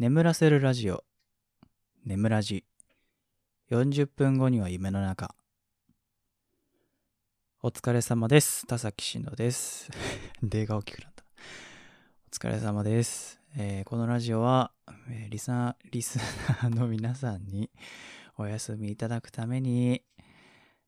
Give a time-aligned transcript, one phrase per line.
[0.00, 1.04] 眠らせるラジオ。
[2.06, 2.64] 眠らじ。
[3.70, 5.34] 40分後には夢の中。
[7.62, 8.66] お疲れ様です。
[8.66, 9.90] 田崎しのです。
[10.42, 11.22] 例が大きくなった。
[12.28, 13.42] お疲れ様です。
[13.58, 14.72] えーこのラジオは、
[15.10, 17.70] えーリスナー、リスナーの皆さんに
[18.38, 20.02] お休みいただくために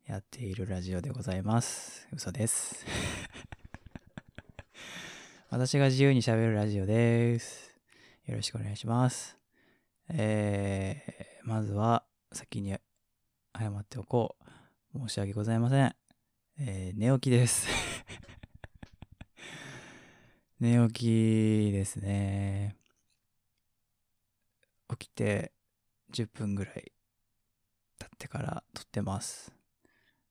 [0.07, 2.09] やっているラジオでございます。
[2.15, 2.87] 嘘です。
[5.51, 7.72] 私が自由に喋るラジオです。
[8.27, 9.37] よろしくお願いします。
[10.09, 12.71] えー、まずは先に
[13.59, 14.37] 謝っておこ
[14.95, 14.99] う。
[15.09, 15.97] 申し訳ございません。
[16.61, 17.67] えー寝起きです。
[20.61, 22.77] 寝起きですね。
[24.89, 25.53] 起きて
[26.13, 26.93] 10分ぐらい
[27.99, 29.53] 経ってから撮ってます。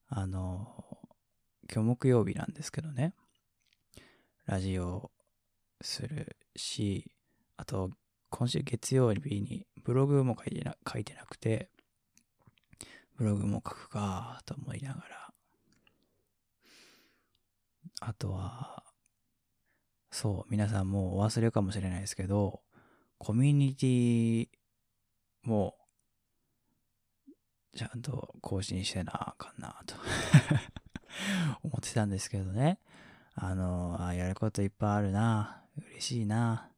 [0.06, 0.98] あの、
[1.70, 3.14] 今日木曜日なんですけどね。
[4.46, 5.12] ラジオ
[5.82, 7.12] するし、
[7.62, 7.90] あと
[8.30, 11.70] 今週月曜日にブログも書いてな書いてなくて、
[13.16, 15.32] ブログも書くかと思いながら、
[18.00, 18.82] あとは、
[20.10, 22.62] そう、皆さんもうお忘れかもしれないですけど、
[23.18, 24.48] コミュニティ
[25.44, 25.76] も、
[27.76, 29.94] ちゃんと更新してなあかんなと
[31.62, 32.80] 思ってたんですけどね。
[33.36, 35.62] あの、あやることいっぱいあるな。
[35.76, 36.71] 嬉しいな。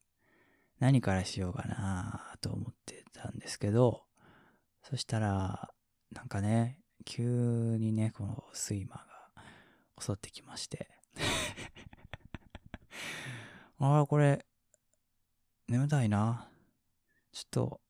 [0.80, 4.02] 何からしようかなと思ってたんですけど、
[4.82, 5.70] そしたら、
[6.12, 9.04] なんかね、急にね、この睡魔が
[10.00, 10.88] 襲ってきまして。
[13.78, 14.44] ああ、これ、
[15.68, 16.48] 眠たいな。
[17.32, 17.80] ちょっと、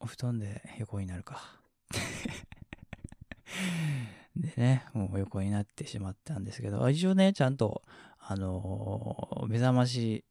[0.00, 1.60] お布団で横になるか。
[4.36, 7.82] でね、もう横になってしまったんですけど、一応ね、ちゃんと、
[8.18, 10.24] あのー目覚まし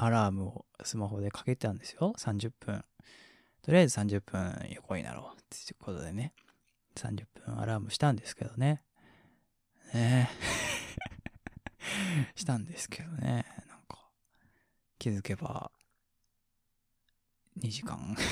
[0.00, 2.14] アラームをスマホでかけてたんですよ。
[2.16, 2.84] 30分。
[3.62, 5.36] とりあえず30分横になろう。
[5.36, 6.32] っていうことでね、
[6.94, 8.84] 30分アラームしたんですけどね。
[9.92, 10.30] ね
[12.36, 13.44] したんですけどね。
[13.68, 14.08] なんか、
[15.00, 15.72] 気づけば、
[17.58, 18.16] 2時間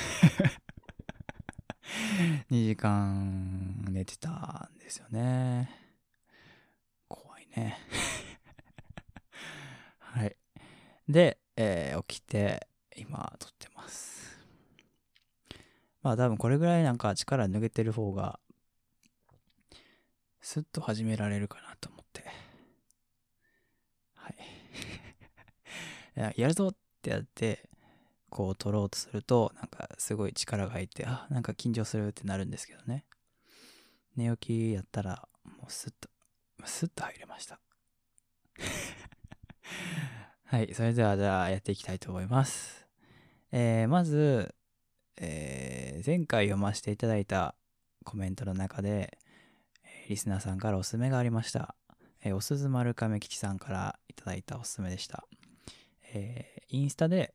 [2.48, 5.68] 2時間寝てたんですよね。
[7.08, 7.80] 怖いね。
[9.98, 10.36] はい。
[11.08, 14.38] で、えー起きて、今、撮ってます。
[16.02, 18.38] まあ多分これぐらいなんか力抜けてる方が、
[20.40, 22.24] スッと始められるかなと思って。
[24.14, 24.36] はい。
[26.14, 27.68] ややるぞってやって、
[28.28, 33.06] こう撮ろうとすると、なんかすごい力が入って、あ、なんか緊張するってなるんですけどね。
[34.14, 36.08] 寝起きやったら、もうスッと、
[36.64, 37.58] スッと入れました。
[40.48, 42.86] はい、それではじゃあやっていきたいと思います。
[43.50, 44.54] えーまず、
[45.16, 47.56] えー前回読ませていただいた
[48.04, 49.18] コメントの中で、
[50.08, 51.74] リスナーさんからおすすめがありました。
[52.22, 55.24] えーおすず丸亀吉さんからいただいたおすすめでした。
[56.14, 57.34] えーインスタで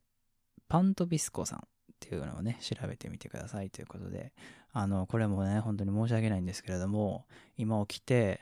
[0.70, 1.62] パントビスコさんっ
[2.00, 4.32] ていうのをね、調べてみてくださいということで、
[4.72, 7.26] あの、これもね、本当に申し訳ないんですけれども、
[7.58, 8.40] 今起きて、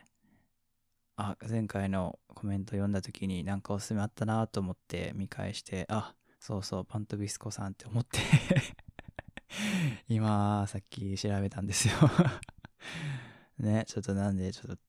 [1.21, 8.19] あ、前回のコメント読んだ時になんかおすすめあったなと思って見返して、あ、そうそう、パントビスコさんって思って
[10.07, 11.93] 今、さっき調べたんですよ
[13.59, 14.81] ね、ちょっとなんで、ちょっと、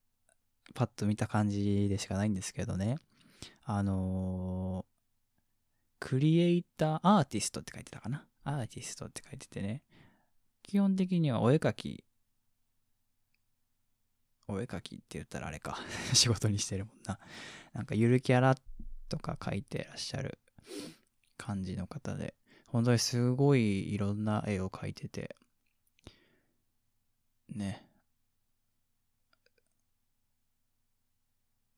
[0.73, 2.99] パッと見た感じでしかないんですけどね。
[3.65, 4.91] あのー
[5.99, 9.83] クリエイター、アーティストって書いてたかなアーティストって書いててね。
[10.63, 12.05] 基本的にはお絵描き、
[14.51, 15.79] お絵描きって言ったらあれか。
[16.13, 17.19] 仕事にしてるもんな。
[17.73, 18.57] なんかゆるキャラ
[19.09, 20.39] とか描いてらっしゃる
[21.37, 22.35] 感じの方で、
[22.67, 25.37] 本当にすごいいろんな絵を描いてて、
[27.49, 27.85] ね。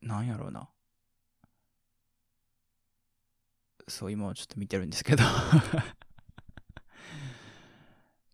[0.00, 0.68] なんやろうな。
[3.88, 5.24] そう、今ちょっと見てるんですけど。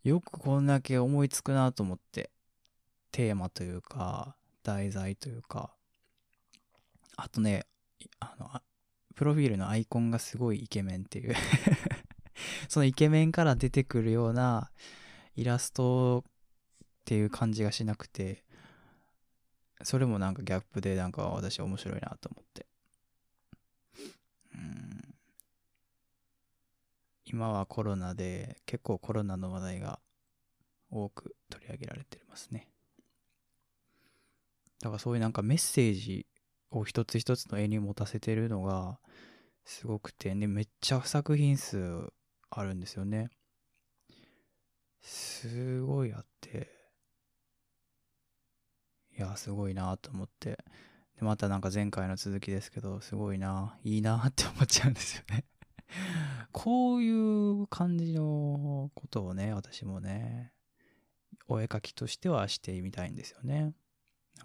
[0.03, 2.31] よくこんだけ思いつくなと思って。
[3.11, 4.35] テーマというか、
[4.69, 5.71] 題材というか。
[7.15, 7.65] あとね、
[8.19, 8.49] あの、
[9.15, 11.35] プロフィールのアイコンがすごいイケメンっていう。
[12.69, 14.71] そのイケメンから出てくるような
[15.35, 16.31] イラストっ
[17.05, 18.43] ていう感じがしなくて、
[19.83, 22.67] それもなんかギャップでなんか私面白いなと思って。
[24.53, 25.15] うん
[27.25, 29.99] 今はコロナで結構コロナの話題が
[30.89, 32.67] 多く取り上げられてますね。
[34.81, 36.25] だからそういうなんかメッセージ
[36.71, 38.99] を一つ一つの絵に持たせてるのが
[39.65, 42.11] すごくて、ね、めっちゃ作品数
[42.49, 43.29] あるんですよね。
[45.01, 46.69] すごいあって、
[49.17, 50.57] いや、すごいなと思って。
[51.19, 55.45] で、またなんか前回の続きですけど、すごいな、いいなって思っちゃうんですよね。
[56.51, 60.53] こういう感じのことをね、私もね、
[61.47, 63.73] お絵描きとしてはしてみたいんですよね。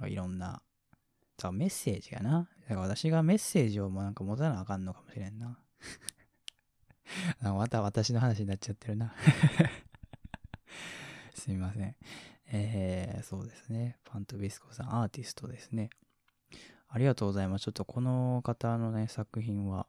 [0.00, 2.48] かいろんな、だからメッセージやな。
[2.68, 5.58] だから私がメッセージをもなんか持たなあかんのかもしれんな。
[7.42, 9.14] また私の話になっちゃってるな。
[11.34, 11.96] すみません。
[12.46, 13.98] えー、そうですね。
[14.04, 15.90] パントビスコさん、アーティストですね。
[16.88, 17.64] ありがとうございます。
[17.64, 19.88] ちょっとこの方のね、作品は、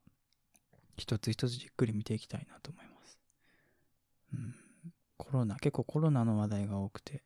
[0.98, 3.20] 一つ一つじっくり見ていきたいなと思います。
[4.34, 4.56] うん。
[5.18, 7.24] コロナ、結構コロナの話題が多くて、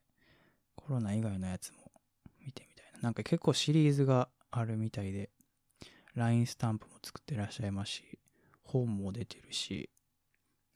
[0.75, 1.88] コロナ以外のやつも
[3.01, 3.11] な。
[3.11, 5.29] んか結構シリーズがあるみたいで、
[6.15, 8.19] LINE スタンプも作ってらっしゃいますし、
[8.63, 9.89] 本も出てるし、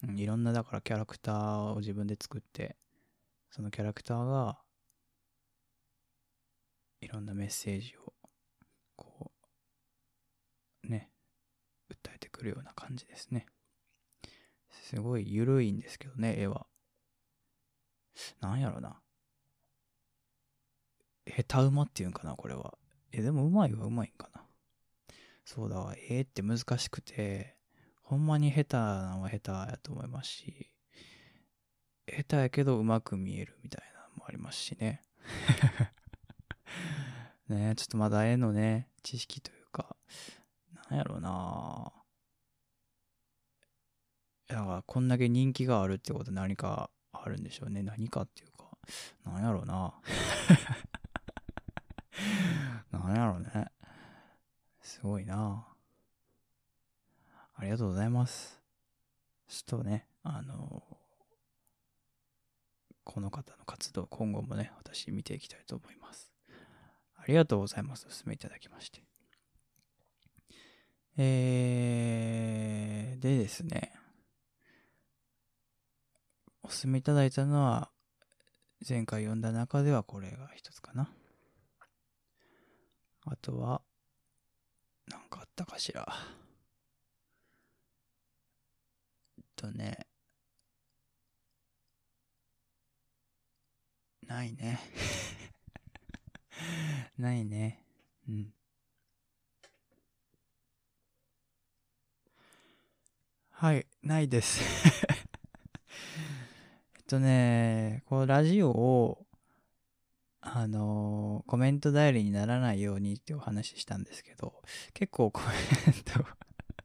[0.08, 2.76] うん、いろんなだからキャラクターを自分で作って、
[3.52, 4.60] そのキャラクターが、
[7.02, 8.14] いろんなメッセージを、
[8.96, 9.32] こ
[10.84, 11.10] う、ね、
[11.90, 13.46] 訴えてくるような感じですね。
[14.72, 16.66] すごい緩いんですけどね、絵は。
[18.42, 19.02] なんやろな。
[21.28, 22.78] 下手馬っていうんかな、これは。
[23.12, 24.44] え、でもうまいはうまいんかな。
[25.46, 27.56] そうだわ、絵って難しくて、
[28.02, 30.70] ほんまに下手なのは下手やと思いますし、
[32.08, 35.02] 下手やけどうまく見えるみたいなのもありますしね。
[37.48, 39.96] ねちょっとまだ絵のね、知識というか、
[40.90, 41.92] なんやろうな
[44.48, 47.84] だからこんだけ人気があるってことは何かあるんでしょうね。
[47.84, 48.78] 何かっていうか、
[49.26, 49.94] なんやろうな
[52.92, 53.72] なんやろうね。
[54.82, 55.68] すごいな
[57.56, 58.62] ありがとうございます。
[59.48, 60.84] ちょっとね、あの
[63.04, 66.32] この方の活動、今後もね、私見ていきたいと思います。
[67.16, 68.08] ありがとうございます。
[68.08, 69.04] お勧めいただきまして。
[71.16, 73.94] えー、でですね、
[76.64, 77.92] お勧めいただいたのは、
[78.88, 81.10] 前回読んだ中ではこれが一つかな。
[83.26, 83.82] あとは、
[85.08, 86.06] なんかあったかしら。
[89.38, 90.08] えっとね、
[94.28, 94.80] ないね。
[97.18, 97.84] ないね。
[98.28, 98.54] うん。
[103.52, 104.62] はい、ないです。
[106.98, 109.26] えっとね、このラジオを、
[110.46, 114.54] あのーコメント代理にならないようにってお話ししたんですけど、
[114.94, 115.48] 結構コメ
[115.92, 116.26] ント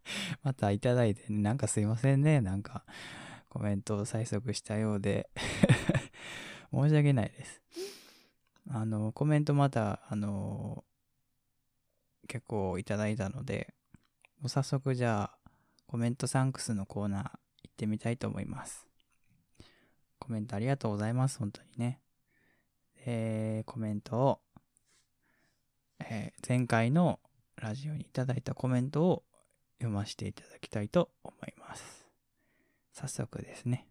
[0.42, 2.40] またいただいて、ね、なんかすいませんね。
[2.40, 2.84] なんか、
[3.48, 5.30] コメントを催促したようで、
[6.72, 7.62] 申し訳ないです。
[8.68, 10.84] あの、コメントまた、あの、
[12.26, 13.74] 結構いただいたので、
[14.40, 15.50] もう早速じゃあ、
[15.86, 17.30] コメントサンクスのコーナー行
[17.68, 18.86] ってみたいと思います。
[20.18, 22.00] コメントありがとうございます、本当にね。
[23.10, 24.40] えー、コメントを、
[26.00, 27.20] えー前回の
[27.56, 29.22] ラジオにいただいたコメントを
[29.78, 32.06] 読ませていただきたいと思います。
[32.92, 33.86] 早速ですね。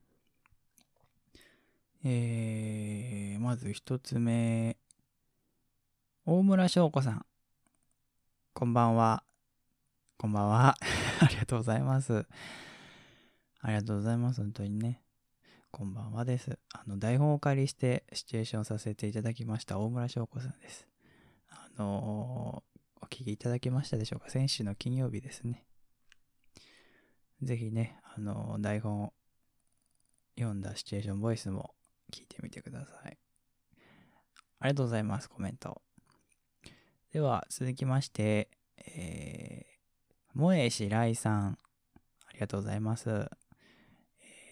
[2.05, 4.77] えー、まず一つ目。
[6.27, 7.25] 大村翔子さん。
[8.53, 9.23] こんばんは。
[10.19, 10.75] こんばんは。
[11.21, 12.27] ありがとうございます。
[13.61, 14.41] ありがとうございます。
[14.41, 15.01] 本当にね。
[15.71, 16.59] こんばんはです。
[16.87, 20.87] の、台本をお借りしてシチュエーションさせていただきました大村翔子さんです。
[21.49, 22.63] あの
[23.01, 24.29] お聞きいただけましたでしょうか？
[24.29, 25.63] 先週の金曜日ですね。
[27.43, 29.13] ぜひね、あの台本を
[30.37, 31.75] 読んだシチュエーションボイスも
[32.11, 33.17] 聞いてみてください。
[34.59, 35.81] ありがとうございます、コメント。
[37.13, 41.57] では、続きまして、えー、萌えしらいさん、
[42.27, 43.29] ありがとうございます。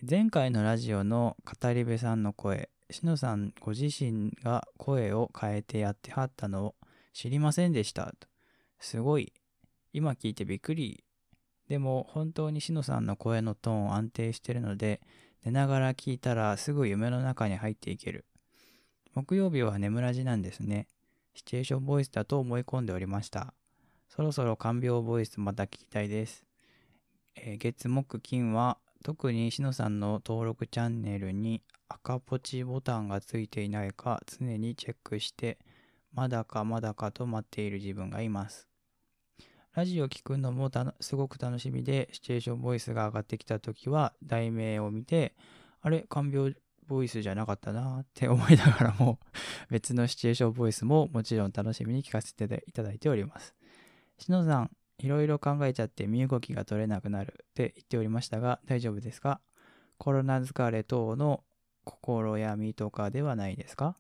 [0.02, 6.76] 前回のラジオの語り部さんの声、しのさんご自身が声を変えてやってはったのを
[7.14, 8.14] 知りませんでした。
[8.80, 9.32] すごい。
[9.94, 11.06] 今聞いてびっくり。
[11.70, 15.00] でも本当にしのさんの声のトーン安定してるので、
[15.46, 18.26] 寝ながら聞いたらすぐ夢の中に入っていける。
[19.14, 20.88] 木曜日は眠らじなんですね。
[21.36, 23.54] シチュエーションボイスだと思い込んでおりました。
[24.10, 26.46] そろそろ看病ボイスまた聞きたいです。
[27.36, 35.60] えー月木金は特にしのさんの登録チャンネルに赤ポチボタンがついていないか常にチェックして
[36.12, 38.68] まだかまだかと待っている自分がいます。
[39.76, 40.72] ラジオ聞くのも
[41.02, 45.36] すごく楽しみで、シチュエーションボイスが上がってきたときは、題名を見て、
[45.82, 46.56] あれ、看病
[46.88, 49.20] ボイスじゃなかったなって思いながらも、
[49.70, 53.54] 別のシチュエーションボイスももちろん楽しみに聞かせていただいております。
[54.18, 59.42] しのさん、いろいろ考えちゃって身動きが取れなくなるって言っておりましたが、大丈夫ですか？
[59.98, 61.44] コロナ疲れ等の
[61.84, 63.98] 心闇とかではないですか？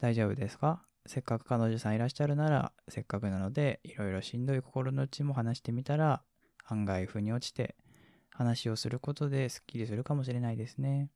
[0.00, 0.82] 大丈夫ですか？
[1.06, 6.22] せっかく彼女さんいらっしゃるなら、せっかくなので、いろいろしんどい心の内も話してみたら、
[6.66, 7.74] 案外腑に落ちて、
[8.30, 11.10] 話をすることですっきりするかもしれないですね。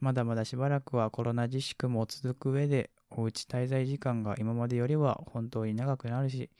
[0.00, 6.50] まだまだしばらくはコロナ自粛も続く上で、おうち滞在時間が今までよりは本当に長くなるし、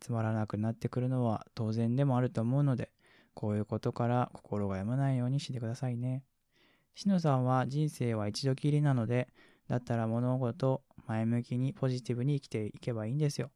[0.00, 2.90] つまらなくなってくるのは当然でもあると思うので、
[3.34, 6.24] こういうことから心が病まないようにしてくださいね。
[6.94, 9.28] しのさんは人生は一度きりなので、
[9.68, 13.50] だったら物事前向きにポジティブに生きていけばいいんですよ。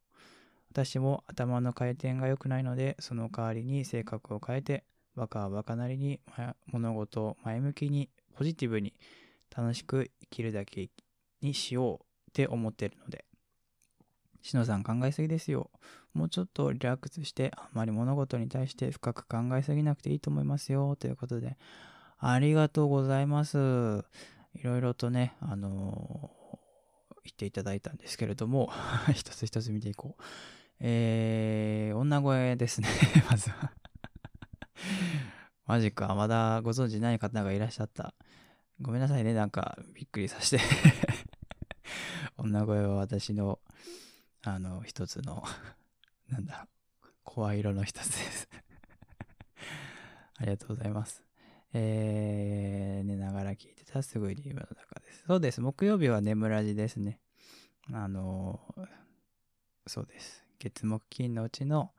[0.70, 4.84] 私も頭の回転が良くないので、その代わりに性格を変えて、
[5.16, 6.20] バカはバカなりに
[6.66, 8.92] 物事を前向きにポジティブに
[9.56, 10.90] 楽しく生きるだけ
[11.40, 13.24] にしようって思ってるので。
[14.42, 15.70] しのさん考えすぎですよ。
[16.14, 20.96] もうちょっとリラックスして、あんまり物事に対して深く考えすぎなくていいと思いますよ。
[20.96, 21.58] ということで、
[22.18, 23.58] ありがとうございます。
[24.54, 28.70] いろいろとね、あのー、言っていただいたんですけれども、
[29.12, 30.22] 一つ一つ見ていこう。
[30.80, 32.88] えー、女声ですね、
[33.30, 33.72] まずは
[35.66, 38.14] マジか、まだご存知ない方がいらっしゃった。
[38.80, 40.62] ごめんなさいね、なんかびっくりさせて
[42.36, 43.60] 女声は私の、
[44.42, 45.44] あの、一つの
[46.28, 46.66] なんだろう、
[47.24, 48.48] 声色の一つです
[50.36, 51.22] ありがとうございます。
[51.72, 55.24] えー、寝ながら聞いてたすぐに夢の中です。
[55.26, 55.60] そうです。
[55.60, 57.20] 木曜日は眠らじですね。
[57.92, 58.60] あの
[59.86, 60.44] そうです。
[60.58, 61.90] 月木金のうちの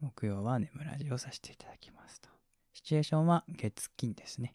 [0.00, 2.28] 木曜は眠らじをさせていただきますと。
[2.72, 4.54] シチュエーションは月金ですね。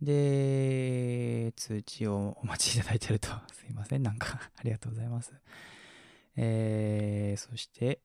[0.00, 5.32] で、通知をお待ちいただいてると、すいません、なんかありがとうございます。
[6.40, 8.00] えー、そして、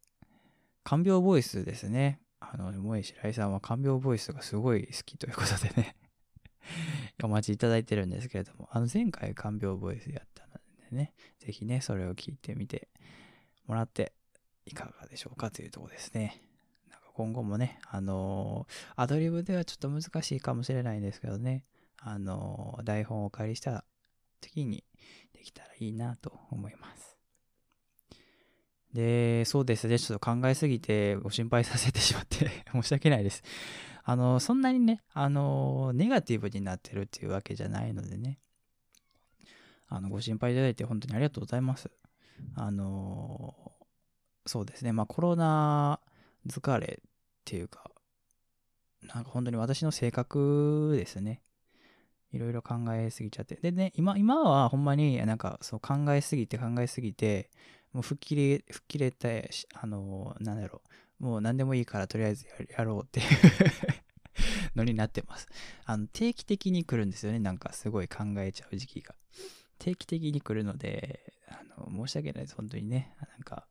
[0.83, 2.19] 看病ボイスですね。
[2.39, 5.95] あの、萌え白井さんは看病ボイスがすごい好きということでね
[7.23, 10.53] お待ちいただいてるんですけれども、あの、前回看病ボイスやったの
[10.89, 12.89] でね、ぜひね、それを聞いてみて
[13.67, 14.13] もらって、
[14.65, 16.41] いかがでしょうかというとこですね。
[16.89, 21.65] なんか今後もね、あのー、アドリブではちょっと難しいかもしれないんですけどね、
[21.97, 23.85] あの、台本をお借りした
[24.41, 24.83] 時に
[25.33, 27.12] できたらいいなと思います。
[28.93, 29.97] で、そうですね。
[29.97, 33.43] ちょっと考えすぎてご心配させてしまって 申し訳ないです。
[34.03, 38.39] あの、そんなにね、あの、ネガティブになってるっていうわけじゃないのでね。
[39.88, 41.89] あの、ご心配いただいて本当にありがとうございます。
[42.55, 43.73] あの、
[44.45, 44.91] そうですね。
[44.91, 46.00] まあコロナ
[46.47, 47.09] 疲れっ
[47.45, 47.89] ていうか、
[49.01, 51.41] なんか本当に私の性格ですね。
[52.31, 53.55] いろいろ考えすぎちゃって。
[53.55, 57.50] でね、今、今はほんまになんかそう考えすぎて考えすぎて、
[57.93, 60.81] もう吹っ切れ、吹っ切れて、あの、なんだろ
[61.19, 62.47] う、もう何でもいいからとりあえず
[62.77, 63.27] やろうっていう
[64.75, 65.47] のになってます。
[65.85, 67.39] あの、定期的に来るんですよね。
[67.39, 69.15] なんかすごい考えちゃう時期が。
[69.77, 72.55] 定期的に来るので、あの、申し訳ないです。
[72.55, 73.15] 本当にね。
[73.19, 73.67] なんか、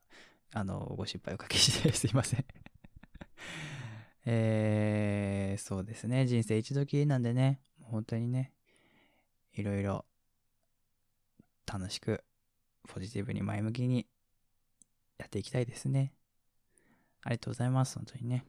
[0.52, 2.44] あの、ご心配おかけして すいません
[4.24, 6.26] えー、そうですね。
[6.26, 7.60] 人生一度きりなんでね。
[7.80, 8.52] 本当にね、
[9.54, 10.06] いろいろ
[11.66, 12.22] 楽しく、
[12.88, 14.06] ポジティブに前向きに
[15.18, 16.12] やっていきたいですね。
[17.22, 18.44] ありがとうございます、本当にね。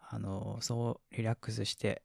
[0.00, 2.02] あの、そうリラックスして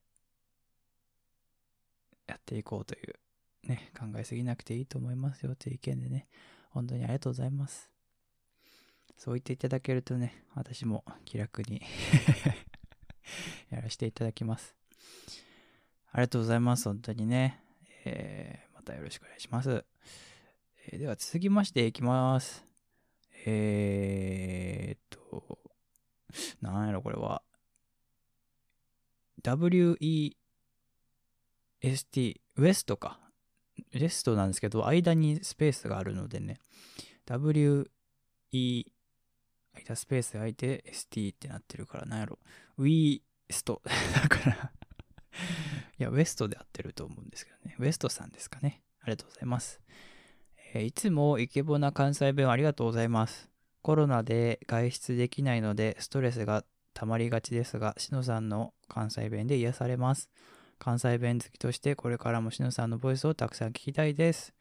[2.28, 6.28] やっていこうという、ね、考えすぎなくていいと思いますよという意見でね、
[6.72, 7.90] 本当にありがとうございます。
[9.18, 11.82] そう言っていただけるとね、私も気楽に
[13.70, 14.76] やらせていただきます。
[16.12, 16.86] ありがとうございます。
[16.86, 17.64] 本当にね。
[18.04, 19.86] えー、またよろしくお願いします。
[20.88, 22.66] えー、では続きましていきます。
[23.46, 25.00] えー、っ
[25.32, 25.60] と、
[26.62, 27.44] なんやろこれは。
[29.44, 30.36] WEST、
[32.56, 33.20] ウエストか。
[33.94, 36.60] レストなんですけど、間にスペースがあるのでね。
[37.28, 37.86] WE、
[38.54, 42.40] 間スペース空いて ST ってなってるから、なんやろ。
[42.78, 43.22] ウィー
[43.52, 43.82] スト。
[44.16, 44.72] だから
[46.00, 47.76] いや、ウエストで合ってると思うんですけどね。
[47.78, 48.82] ウエストさんですかね。
[49.02, 49.80] ありがとうございます。
[50.80, 53.50] いつもイケボな関西弁ありがとうございます。
[53.82, 56.64] コロナで外出できないのでストレスが
[56.94, 60.30] 溜まりがちですが、しのさんの関西弁で癒されます。
[60.80, 64.54] 関西弁好きとしてこれからもしのさんのボイスをたくさん聞きたいです。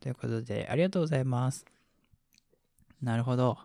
[0.00, 1.66] ということで、ありがとうございます。
[3.02, 3.58] なるほど。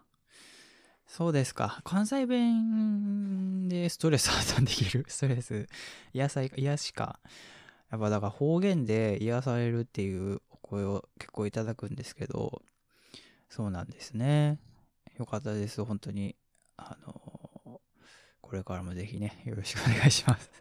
[1.08, 1.82] そうですか。
[1.84, 5.06] 関西弁でストレス発散できる？
[5.10, 5.68] ストレス、
[6.14, 7.20] 癒さ癒しか。
[7.92, 12.62] やっぱだから方言で癒されるっていう声を結構いただくんですけど、
[13.50, 14.60] そうなんですね。
[15.18, 16.36] よかったです、本当に。
[16.78, 17.82] あの
[18.42, 20.52] これからもぜひね、よろしくお願いします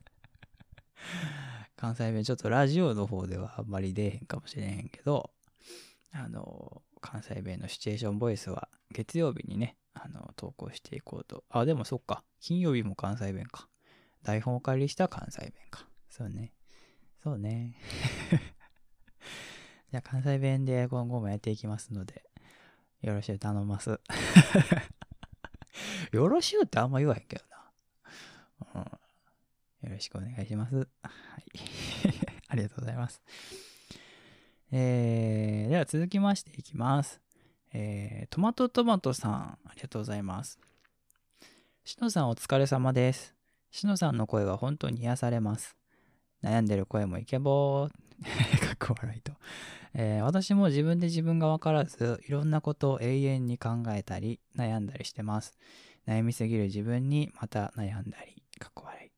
[1.77, 5.31] 関西弁、ちょっとラジオの方ではあんまり出えへんかもしれへんけど、
[6.13, 11.45] あの関西弁のシチュエーションボイスは月曜日にね、あの、投稿していこうと。
[11.49, 12.25] あ、でもそっか。
[12.41, 13.69] 金曜日も関西弁か。
[14.23, 15.89] 台本を借りした関西弁か。
[16.09, 16.53] そうね。
[17.23, 17.77] そうね。
[19.95, 22.25] じゃあ関西弁で今後もやっていきますので、
[23.01, 23.91] よろしゅう頼ます。
[26.11, 27.45] よろしゅうってあんま言わへんけど
[28.75, 28.75] な。
[28.75, 28.83] うん。
[29.89, 30.75] よろしくお願いします。
[30.75, 30.89] はい。
[32.49, 33.23] ありがとうございます。
[34.73, 37.21] えー、では続きましていきます。
[37.73, 40.59] えー、トマトトマトさん、ありがとうございます。
[41.85, 43.33] しのさんお疲れ様です。
[43.71, 45.77] しのさんの声は本当に癒されます。
[46.43, 47.91] 悩んでる声もイケボー。
[48.67, 49.35] かっこ笑いと。
[49.95, 55.55] えー、私も自分で自分が分からず、いろんなことを永遠に考えたり、悩んだりしてます。
[56.07, 59.15] 悩みすぎる自分にまた悩んだり、かっこ笑い。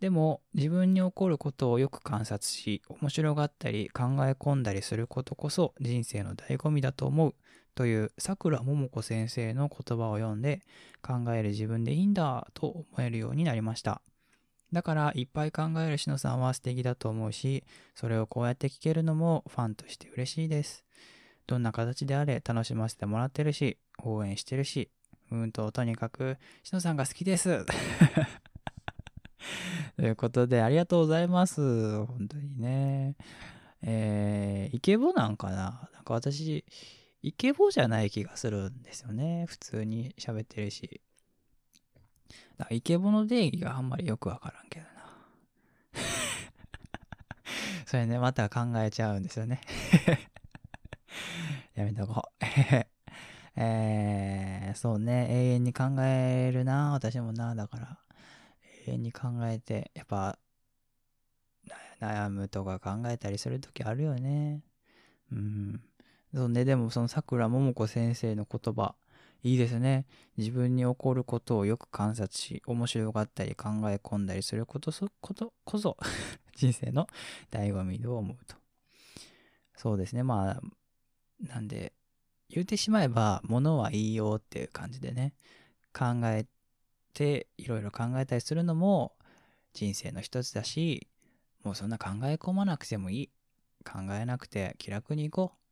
[0.00, 7.34] でも自分に起こることをよく観察し面白がったり考え込んだりすることこそ人生の醍醐味だと思う
[7.74, 10.62] というさくらももこ先生の言葉を読んで
[11.02, 14.00] 考える自分でいいんだと思えるようになりました
[14.72, 20.84] だからいっぱい考えるしのさんは素敵だと思うしそれをこうやって聞けるのもファンとして嬉しいです
[21.46, 24.88] どんな形であれ楽しませてもらってるし応援してるし
[25.30, 27.64] うんととにかくしのさんが好きです
[29.96, 31.60] ということで、ありがとうございます。
[32.06, 33.16] 本当にね。
[33.82, 35.90] えー、イケボなんかな？
[35.94, 36.64] なんか私、
[37.22, 39.44] イケボじゃない気がするんですよね。
[39.46, 41.00] 普通に喋ってるし。
[42.60, 44.90] だイケボの定義があんまりよくわからんけどな。
[47.86, 49.60] それね、また考えちゃうんですよね。
[51.74, 52.44] やめとこう。
[53.56, 57.98] えー、そうね、永遠に考えるな、私もな、だから。
[58.86, 60.38] 永遠に考えて、やっぱ、
[62.00, 64.62] 悩むとか考えたりするときあるよね。
[65.32, 65.82] うん。
[66.34, 68.94] そうね、でもその桜桃子先生の言葉、
[69.42, 70.06] いいですね。
[70.36, 75.96] 自分に起こることをよく観察し、面白がったり考え込んだりすること、ことこそ
[76.56, 77.06] 人生の
[77.50, 78.56] 醍醐味と思うと。
[79.76, 80.22] そうですね。
[80.22, 80.62] まあ、
[81.40, 81.92] なんで、
[82.48, 85.34] 言うてしまえば、ものはいいよっていう感じでね、
[85.92, 86.46] 考え
[87.14, 89.16] ていろいろ考えたりするのも
[89.72, 91.08] 人生の一つだし、
[91.62, 93.30] もうそんな考え込まなくてもいい。
[93.82, 95.69] 考えなくて気楽に行こう。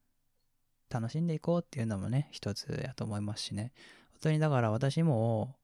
[0.91, 3.73] 楽しんでいこうっていうのもね、一つやと思いますしね。
[4.13, 5.57] 本当にだから私も、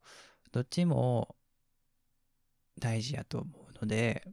[0.53, 1.35] どっちも
[2.79, 4.27] 大事やと思うので、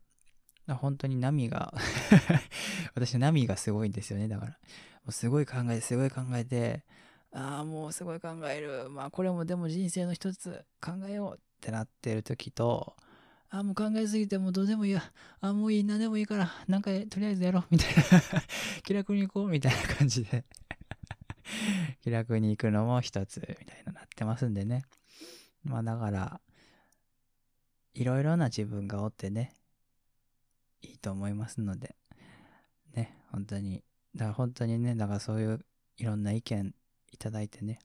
[0.67, 1.73] 本当に波が
[2.95, 4.27] 私波がすごいんですよね。
[4.27, 4.57] だから、も
[5.07, 6.83] うすごい考えて、すごい考えて、
[7.33, 8.89] ああ、もうすごい考える。
[8.89, 12.95] まあこれもでも人生の一つ考えようってなってる時と、
[13.49, 15.01] ああ、もう考えすぎてもうどうでもいいや。
[15.41, 17.65] ああ、もういい、何でもいいから、なんかとりあえずやろう。
[17.69, 18.03] みたいな
[18.83, 19.49] 気楽に行こう。
[19.49, 20.45] みたいな感じで
[22.01, 24.83] 気楽に行くのも一つ、みたいななってますんでね。
[25.63, 26.41] まあだから、
[27.93, 29.55] いろいろな自分がおってね、
[30.81, 31.95] いいと思いますので、
[32.93, 33.83] ね、本当に、
[34.15, 35.65] だから本当にね、だからそういう
[35.97, 36.75] いろんな意見
[37.11, 37.79] いただいてね、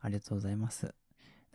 [0.00, 0.86] ありがとうございます。
[0.86, 0.96] だか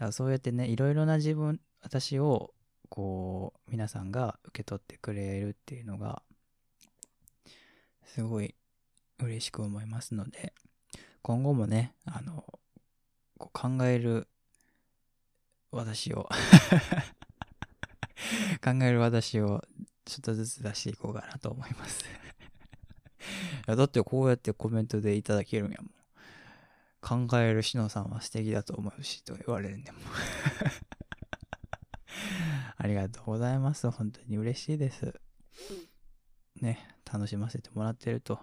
[0.06, 2.54] らそうやってね、いろいろな自分、私を、
[2.89, 6.24] こう、皆さんが受け取ってくれるっていうのが、
[8.06, 8.56] すごい
[9.19, 10.54] 嬉しく思いますので、
[11.29, 12.43] 今後もね、あの、
[13.37, 14.27] こう考える
[15.69, 16.27] 私を
[18.65, 19.63] 考える私を
[20.05, 22.03] ちょっとずつ出していこうかなと思います
[23.67, 27.27] だってこうやってコメントでいただけるんやもん。
[27.27, 29.99] 考えるしのさんは素敵だと思うしと言われるんでも
[32.75, 33.87] ありがとうございます。
[33.91, 35.13] 本当に嬉しいです。
[36.55, 38.39] ね、楽しませてもらってると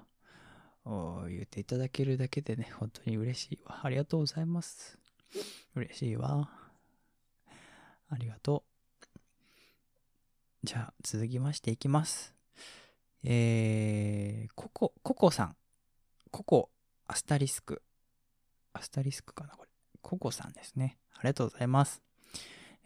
[1.29, 3.81] 言っていただけるだけでね、本当に嬉しいわ。
[3.83, 4.99] ありがとうございます。
[5.75, 6.49] 嬉しいわ。
[8.09, 8.63] ありがと
[9.05, 9.19] う。
[10.63, 12.35] じゃあ、続きましていきます。
[13.25, 15.57] えー、ココ、ココさん。
[16.31, 16.71] ココ、
[17.09, 17.83] アスタリスク。
[18.73, 19.71] アスタリスクかなこれ。
[20.03, 20.99] ココさんですね。
[21.15, 22.01] ありがとうございます。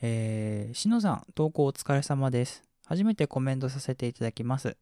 [0.00, 2.62] えー、しのさん、投稿お疲れ様です。
[2.86, 4.78] 初めてコメントさせていただきます。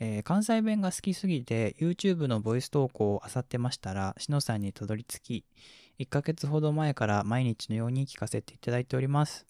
[0.00, 5.44] えー、関西弁が好きすぎて YouTube のボイス投稿を漁ってましたら、しのさんにたどり着き、
[5.98, 9.46] 1ヶ月ほど前から毎日のように聞かせていただいております。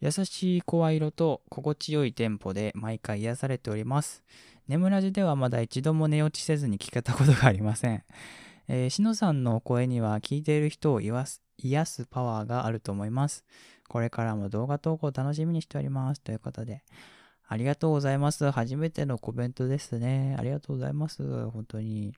[0.00, 4.22] 優しい声色と心地よいテンポで毎回癒されております。
[4.68, 8.04] 眠らじではまだ一度も寝落ちせずに聞けたことがありません。
[8.68, 13.44] えー、しのさんの声には聞いている人を癒す癒すパワーがあると思います。
[13.88, 16.20] これからも動画投稿楽しみにしております。
[16.20, 16.84] ということで、
[17.50, 18.50] ありがとうございます。
[18.50, 20.36] 初めてのコメントですね。
[20.38, 21.48] ありがとうございます。
[21.48, 22.12] 本当に。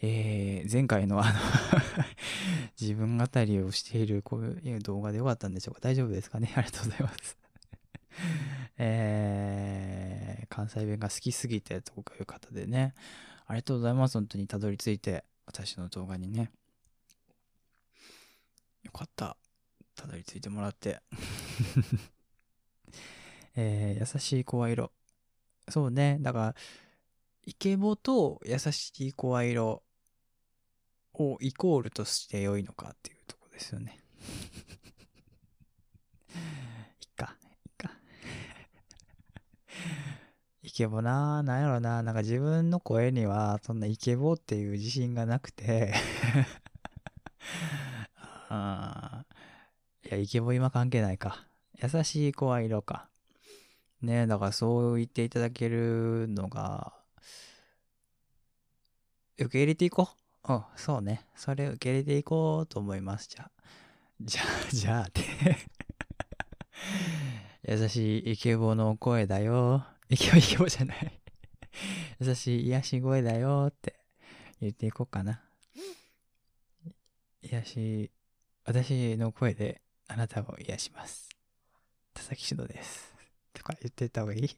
[0.00, 1.38] えー、前回のあの
[2.80, 7.38] 自分語りをしているこういう動画でよかったんでしょうか大丈夫ですかねありがとうございます。
[8.78, 12.94] えー、関西弁が好きすぎてとかいう方でね、
[13.46, 14.14] ありがとうございます。
[14.14, 16.50] 本当にたどり着いて、私の動画にね。
[18.82, 19.36] よかった。
[19.94, 21.02] たどり着いてもらって。
[23.56, 24.92] えー、優しい声色。
[25.68, 26.18] そうね。
[26.20, 26.54] だから、
[27.44, 29.82] イケボと優しい声色
[31.14, 33.98] をイコールとして良いのかっていうとこですよね。
[37.00, 37.36] いっか、
[37.66, 37.90] いっか。
[40.62, 45.92] イケボななんやろななんか自分の声にはそんなイケボっていう自信がなくて
[48.48, 49.24] あ
[50.04, 51.46] いや、イケボ今関係ないか。
[51.82, 53.08] 優しい声色か。
[54.02, 56.92] ねだからそう言っていただけるのが、
[59.38, 60.08] 受け入れていこ
[60.46, 60.52] う。
[60.52, 61.26] うん、そうね。
[61.34, 63.28] それ受け入れていこうと思います。
[63.28, 63.50] じゃあ。
[64.20, 65.22] じゃあ、 じゃあって
[67.68, 69.86] 優しいイケボの声だよ。
[70.08, 71.20] イケボイケボじゃない
[72.20, 73.98] 優しい癒し声だよって
[74.60, 75.42] 言っていこうかな。
[77.42, 78.10] 癒し、
[78.64, 81.28] 私の声であなたを癒します。
[82.14, 83.11] 田崎しのです。
[83.52, 84.48] とか言ってた方がいい？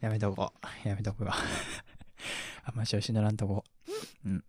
[0.00, 0.52] やめとこ
[0.84, 0.88] う。
[0.88, 1.34] やめとくわ。
[2.64, 3.64] あんま調子乗らんとこ。
[4.24, 4.44] ううん。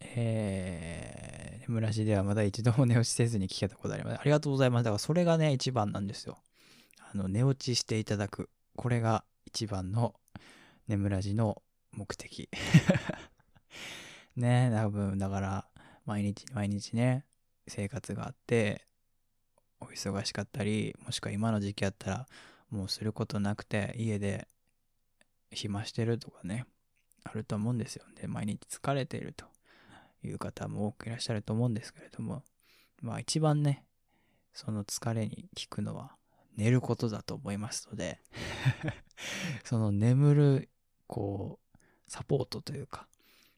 [0.00, 4.20] えー、村市ではまだ一度も寝落ちせずに聞けたことあります。
[4.20, 4.84] ありがとうございます。
[4.84, 6.38] だからそれがね、一番なんですよ。
[7.12, 8.50] あの、寝落ちしていただく。
[8.76, 10.14] これが一番の
[10.88, 11.62] 眠らじの
[11.92, 12.48] 目的。
[14.36, 15.68] ね多分、だから、
[16.04, 17.24] 毎日毎日ね、
[17.68, 18.86] 生活があって、
[19.80, 22.26] お忙しかったり、もしくは今の時期やったら、
[22.70, 24.48] もうすることなくて、家で
[25.50, 26.66] 暇してるとかね、
[27.24, 28.04] あると思うんですよ。
[28.20, 29.46] で、毎日疲れていると
[30.22, 32.42] いう方も多くいらっしゃると思うんですけれども、
[33.02, 33.84] まあ一番ね、
[34.52, 36.16] その疲れに効くのは
[36.56, 38.20] 寝ることだと思いますので、
[39.64, 40.68] その眠る、
[41.06, 43.06] こう、サポートというか、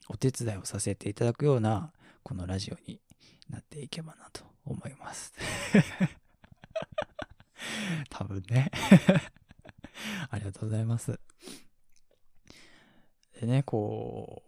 [0.08, 3.00] お手伝いをさせていただくような、このラジオに
[3.48, 5.32] なっていけばなと思います。
[8.10, 8.70] 多分ね。
[10.30, 11.18] ありがとうございます。
[13.40, 14.42] でね、こ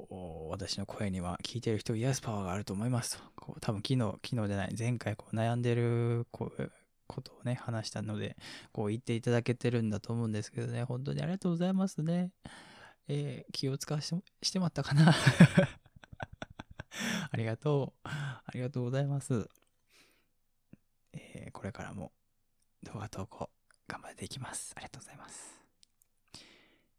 [0.48, 3.24] う、私の声には聞いてる人を癒すパワーがあると思いますと。
[3.36, 6.72] こう多分昨日、昨日じゃない、前回こう悩んでるこう
[7.06, 8.36] ことをね、話したので、
[8.72, 12.32] こう言っていただけてるんだと思うんですけどね、本当にありがとうございますね。
[13.08, 15.12] えー気を使わしてしてまったかな
[17.30, 18.08] ありがとう。
[18.08, 19.48] ありがとうございます。
[21.12, 22.12] えーこれからも
[22.82, 23.50] 動画投稿
[23.88, 24.72] 頑張っていきます。
[24.76, 25.60] ありがとうございます。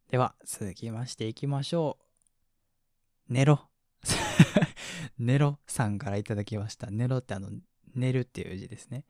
[0.10, 1.98] では、続きましていきましょ
[3.30, 3.34] う。
[3.34, 3.70] ネロ。
[5.18, 6.92] ネロさんからいただきました。
[6.92, 7.50] ネロってあの、
[7.96, 9.06] 寝るっていう字ですね。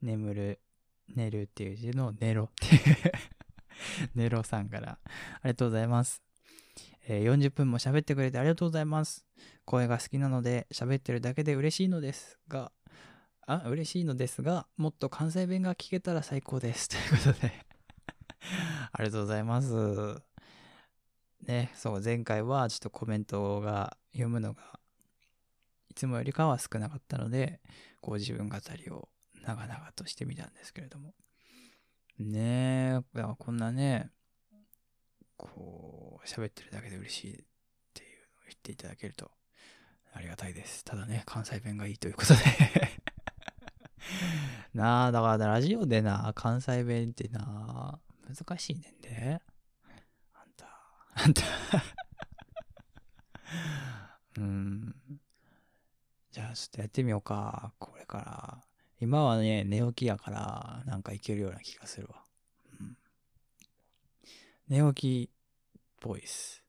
[0.00, 0.60] 眠る、
[1.08, 3.12] 寝るっていう字のネロっていう
[4.14, 5.08] ネロさんからあ
[5.44, 6.22] りがとうございます。
[7.08, 9.26] えー40分も喋ってくれてありがとうございます。
[9.64, 12.72] 声が好きなので喋ってるだけで嬉しいのですが、
[13.46, 16.88] あ、嬉しいのですが、もっと関西弁が聞けたら最高です。
[16.90, 17.52] ということで
[18.92, 20.20] ありがとうございます。
[21.42, 24.80] ね、そう、前回はちょっとコメントが読むのが、
[25.88, 27.60] いつもよりかは少なかったので、
[28.00, 29.08] こう自分語りを
[29.42, 31.14] 長々としてみたんですけれども。
[32.18, 34.10] ねえ、こんなね、
[35.36, 37.44] こう、喋ってるだけで嬉しいっ
[37.94, 39.30] ていうのを言っていただけると
[40.12, 40.84] ありがたいです。
[40.84, 42.95] ただね、関西弁がいいということで
[44.74, 49.40] なあ、だからラジオでな、関西弁ってな、難しいねんで。
[50.34, 50.66] あんた、
[51.14, 51.42] あんた。
[54.38, 54.94] うん。
[56.30, 57.72] じゃあ、ちょっとやってみようか。
[57.78, 58.62] これから。
[59.00, 62.24] 今はね、寝起きやから、なんかいけるような気がするわ。
[62.80, 62.98] うん。
[64.68, 65.30] 寝起き
[66.00, 66.62] ボイス。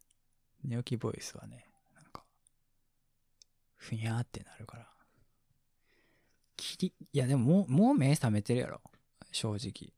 [0.63, 2.23] 寝起きボイスはね、なんか、
[3.75, 4.96] ふにゃーってなるから。
[6.57, 8.81] きり、いやでももう、もう目覚めてるやろ。
[9.31, 9.93] 正直。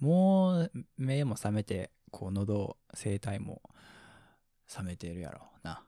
[0.00, 3.62] もう目も覚めて、こう喉、声帯も
[4.66, 5.82] 覚めてるやろな。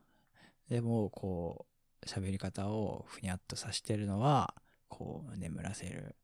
[0.69, 1.67] でも、こ
[2.03, 4.55] う、喋り方をふにゃっとさしてるのは、
[4.89, 6.17] こう、眠らせる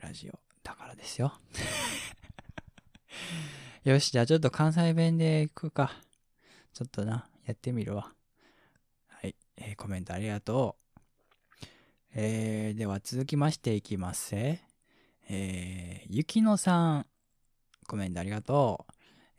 [0.00, 1.38] ラジオだからですよ。
[3.84, 5.92] よし、じゃあちょっと関西弁でいくか。
[6.72, 8.12] ちょっとな、やってみるわ。
[9.06, 10.85] はい、えーコメントありがとう。
[12.18, 14.34] えー、では続きましていきます。
[14.34, 17.06] えー、ゆきのさん、
[17.86, 18.92] コメントありがとう。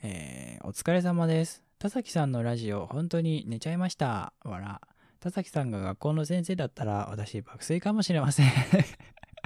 [0.03, 1.63] えー、お疲れ様です。
[1.79, 4.31] 田崎さんのラジオ、本当に寝ちゃいました。
[4.43, 4.79] わら。
[5.19, 8.51] 田崎さんが学校の先生だったら、私爆睡かもしれません。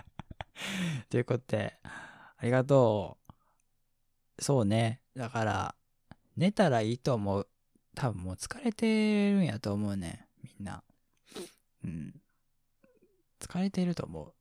[1.10, 3.17] ということで、ありがと
[4.39, 4.44] う。
[4.44, 5.00] そうね。
[5.15, 5.76] だから、
[6.36, 7.48] 寝たらいいと思う。
[7.96, 10.28] 多分もう疲れてるんやと思うね。
[10.44, 10.84] みんな。
[11.86, 12.21] うん。
[13.42, 14.34] 疲れてると思う。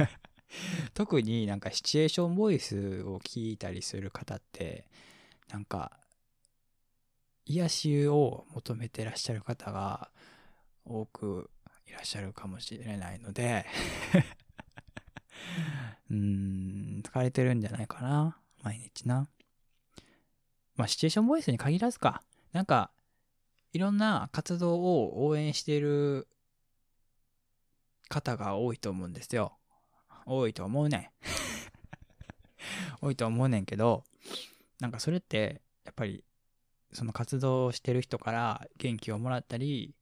[0.94, 4.88] 特になんかシチュエーションボイスを聞いたりする方って、
[5.48, 5.98] なんか、
[7.44, 10.10] 癒しを求めてらっしゃる方が
[10.84, 11.50] 多く
[11.86, 13.64] いらっしゃるかもしれないので、
[16.10, 18.40] うーん、疲れてるんじゃないかな。
[18.62, 19.28] 毎日な。
[20.74, 22.22] まあ、シチュエーションボイスに限らずか。
[22.52, 22.90] なんか、
[23.72, 26.26] いろんな活動を応援している
[28.08, 29.58] 方が多いと思うんですよ。
[30.26, 31.10] 多いと思うねん。
[33.00, 34.04] 多いと思うねんけど、
[34.80, 36.24] なんかそれって、やっぱり、
[36.92, 39.94] その活動してる人から元気をもらったり、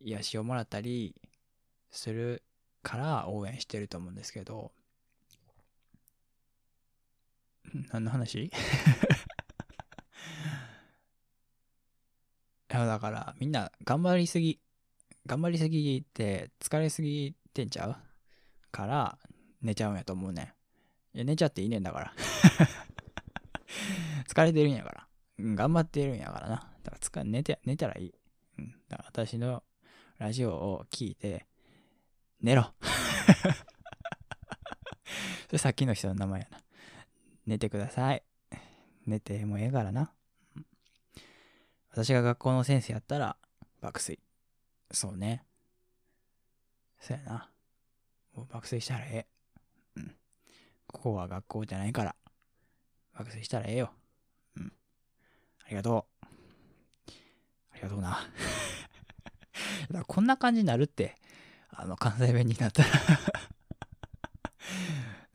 [0.00, 1.14] 癒しをもらったり
[1.90, 2.42] する
[2.82, 4.72] から応援してると思うんですけど、
[7.92, 8.44] 何の話？
[12.68, 14.60] いや、だから、みんな頑張りすぎ。
[15.26, 17.96] 頑張りすぎて疲れすぎてんちゃう？
[18.70, 19.18] から
[19.62, 20.54] 寝ちゃうんやと思うね
[21.14, 21.16] ん。
[21.16, 22.12] いや、寝ちゃっていいねんだから。
[24.28, 25.06] 疲れてるんやから。
[25.38, 26.56] うん、頑張ってるんやからな。
[26.82, 28.14] だから疲れ、寝て、寝たらいい。
[28.58, 28.70] うん。
[28.88, 29.62] だから私の
[30.18, 31.46] ラジオを聞いて、
[32.40, 32.72] 寝ろ。
[35.46, 36.58] それさっきの人の名前やな。
[37.46, 38.22] 寝てください。
[39.06, 40.12] 寝てもええからな。
[41.90, 43.36] 私が学校の先生やったら、
[43.80, 44.20] 爆睡。
[44.90, 45.44] そうね。
[47.00, 47.50] そうやな。
[48.34, 49.26] もう爆睡したらえ
[49.96, 50.00] え。
[50.00, 50.16] うん。
[50.86, 52.14] ここは学校じゃないから。
[53.14, 53.92] 爆睡したらええよ。
[54.56, 54.72] うん。
[55.64, 56.26] ありがとう。
[57.72, 58.18] ありがとうな。
[59.90, 61.16] だこんな感じになるって。
[61.70, 62.88] あの、関西弁になったら。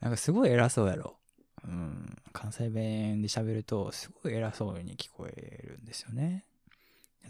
[0.00, 1.18] なんかすごい偉そうやろ。
[1.64, 2.16] うん。
[2.32, 6.44] 関西弁で喋ると、すごい偉そうに聞こえるんですよね。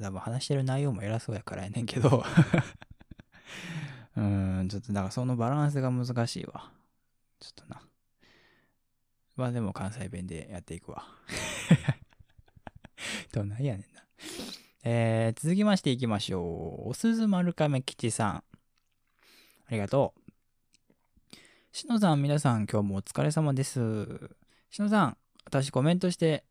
[0.01, 2.25] 多分話してる内容も偉そうやからやねんけど。
[4.17, 6.71] うん、ちょっとだからそのバランスが難しいわ。
[7.41, 7.83] ちょっとな。
[9.37, 11.05] まあでも関西弁でやっていくわ。
[13.33, 14.03] どんなんやねんな。
[14.85, 16.41] えー、続きましていきましょ
[16.87, 16.91] う。
[16.91, 18.37] おすず丸亀吉さん。
[18.37, 18.45] あ
[19.71, 20.23] りがとう。
[21.73, 23.81] しのさん、皆さん、今日もお疲れ様です。
[24.71, 26.45] しのさん、私コメントして、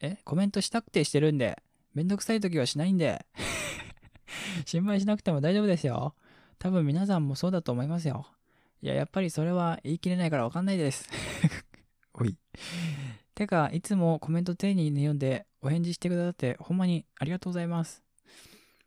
[0.00, 0.18] え？
[0.24, 1.62] コメントしたくてしてるんで、
[1.96, 3.24] めんどくさい時はしないんで。
[4.66, 6.14] 心配しなくても大丈夫ですよ。
[6.58, 8.26] 多分皆さんもそうだと思いますよ。
[8.82, 11.08] いや、やっぱりそれは言い切れないからわかんないです。
[12.12, 12.36] おい。
[13.34, 18.04] てか、いつもコメント丁寧に読んでお返事してくださってほんまにありがとうございます。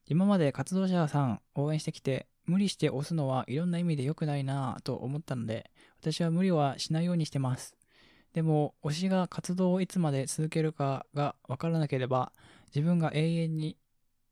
[0.06, 7.76] 今まで活動者さん応援してきて、無理して押すのはいろんな意味で良くないなぁと思ったので、私は無理はしないようにしてます。
[8.34, 12.32] でも、推しが活動をいつまで続けるかがわからなければ、
[12.74, 13.78] 自分が永遠に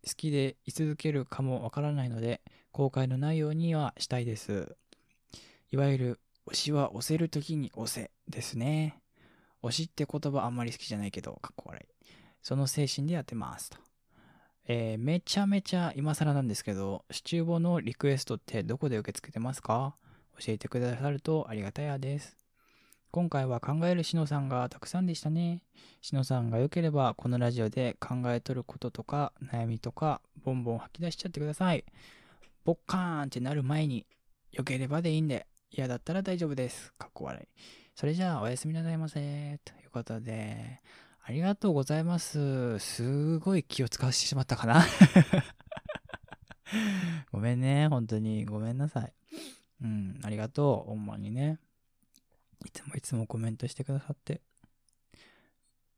[0.06, 4.76] 好きで居続けるかもわからないので、後悔のないようにはしたいです。
[5.71, 9.02] いわゆる、推しは押せるときに押せですね。
[9.63, 11.86] 推しって言葉あんまり好きじゃないけど、かっこ悪い。
[12.41, 13.78] その精神でやってますと。
[14.69, 19.95] えーめちゃめちゃ今更なんですけど、シチューボのリクエストってどこで受け付けてますか？
[20.39, 22.38] 教えてくださるとありがたやです。
[23.17, 25.63] 今回は考えるしのさんがたくさんでしたね。
[26.01, 31.84] しのさんが良ければ、このラジオで考えとることとか、悩みとか、ボンボン吐き出しちゃってください。
[32.63, 34.06] ボッカーンってなる前に、
[34.51, 36.93] 良ければでいいんで、嫌だったら大丈夫です。
[36.99, 37.47] かっこ悪い。
[37.95, 39.60] それじゃあ、おやすみなさいませ。
[39.65, 40.80] ということで、
[41.23, 42.77] ありがとうございます。
[42.77, 44.86] すごい気を使わせてしまったかな。
[47.34, 47.88] ごめんね。
[47.88, 48.45] 本当に。
[48.45, 49.13] ごめんなさい。
[49.82, 50.91] うん、ありがとう。
[50.91, 51.58] ほんまにね。
[52.65, 54.41] いつもいつもコメントしてくださって。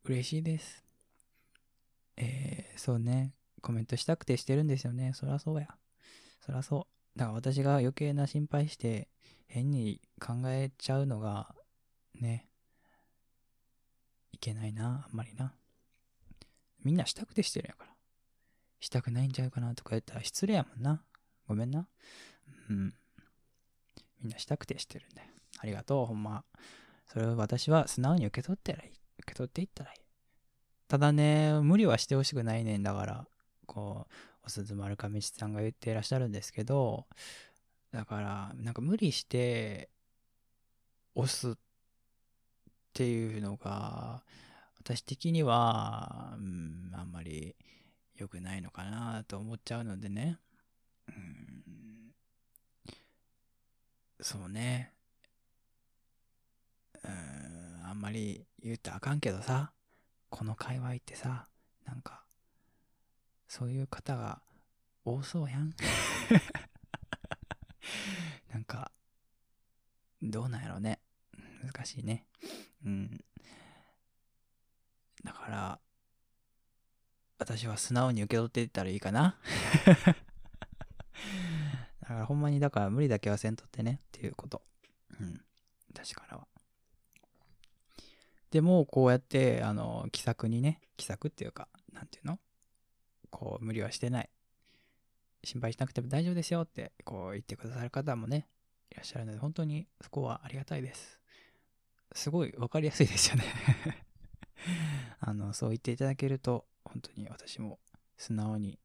[0.04, 0.84] 嬉しいです。
[2.18, 3.34] えー、そうね。
[3.62, 5.14] コメントしたくてしてるんですよね。
[5.14, 5.68] そらそうや。
[6.46, 7.20] そらそう。
[7.20, 9.08] だから私が余計な心配して、
[9.48, 11.56] 変に考えちゃうのが、
[12.20, 12.48] ね。
[14.32, 15.54] いけないな、あんまりな。
[16.84, 17.94] みんなしたくてしてるやから。
[18.80, 21.04] したくないんちゃうかなとか言ったら失礼やもんな。
[21.48, 21.88] ごめんな。
[22.70, 22.94] うん。
[24.22, 25.30] みんなしたくてしてるんだよ。
[25.60, 26.44] ありがとう、ほんま。
[27.06, 28.90] それを私は素直に受け取ったらいい。
[28.90, 30.02] 受け取っていったらいい。
[30.88, 33.28] ただね、無理はしてほしくないねんだから、
[33.66, 34.14] こう、
[34.46, 37.06] お鈴丸亀地さんが言っていらっしゃるんですけど、
[37.92, 39.90] だから、なんか無理して、
[41.16, 41.54] 押すっ
[42.94, 44.24] ていうのが、
[44.80, 47.56] 私的には、うん、あんまり
[48.16, 50.40] 良くないのかなと思っちゃうのでね。
[51.08, 52.14] うん、
[54.22, 54.94] そうね。
[57.04, 59.72] うん、あんまり言ったらあかんけどさ、
[60.30, 61.48] この界隈ってさ、
[61.86, 62.24] なんか、
[63.48, 64.42] そういう方が
[65.06, 65.74] 多そうやん。
[68.52, 68.92] なんか、
[70.22, 71.00] どうなんやろね。
[71.64, 72.28] 難しいね。
[72.86, 73.24] うん。
[75.24, 75.80] だから、
[77.38, 79.40] 私は素直に受け取っていったらいいかな。
[82.02, 84.62] だからほんまに、だから無理だけはせんとってねっていうこと。
[85.20, 85.42] うん。
[85.94, 86.49] 私からは。
[88.52, 92.40] でも、こうやって、あの、気さくにね、気さくっていうか、なんていうの？
[93.30, 94.30] こう、無理はしてない。
[95.44, 98.48] 心配しなくても大丈夫ですよって、こう言ってくださる方もね、
[98.92, 101.20] いらっしゃるので、本当にそこはありがたいです。
[102.14, 103.44] すごい分かりやすいですよね
[105.22, 107.80] あの、そう言っていただけると、本当に私も
[108.18, 108.80] 素直に、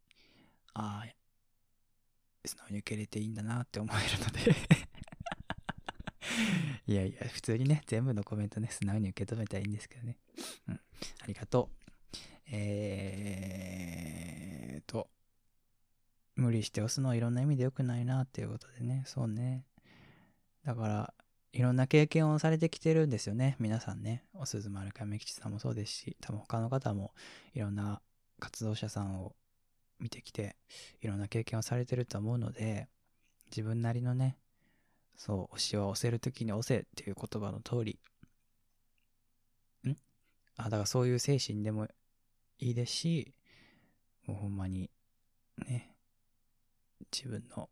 [0.75, 1.15] ああ、
[2.47, 4.55] 素直に受け入れていいんだなって思えるので
[6.87, 10.19] いやいや、普通にね、全部のコメントね、素直に受け止めたらいいんですけどね。
[10.69, 10.75] うん。
[10.75, 10.81] あ
[11.27, 11.77] りがとう。
[12.51, 15.09] えーと、
[16.37, 19.65] 無理して押すのはいろんな意味で良くないなっていうことでね、そうね。
[20.65, 21.15] だから、
[21.53, 24.25] いろんな経験をされてきてるんですよね、皆さんね。
[24.35, 27.15] お鈴丸亀吉さんもそうですし、多分他の方も
[27.55, 28.03] いろんな
[28.41, 29.35] 活動者さんを
[30.01, 30.57] 見てきて、
[31.01, 32.89] いろんな経験をされてると思うので、
[33.51, 34.37] 自分なりのね、
[35.17, 37.99] そう、推しは押せるときに押せっていう言葉の通り、
[39.87, 39.97] ん？
[40.57, 41.87] あ、だからそういう精神でも
[42.59, 43.35] いいですし、
[44.27, 44.91] もうほんまに、
[45.67, 45.95] ね、
[47.13, 47.69] 自分の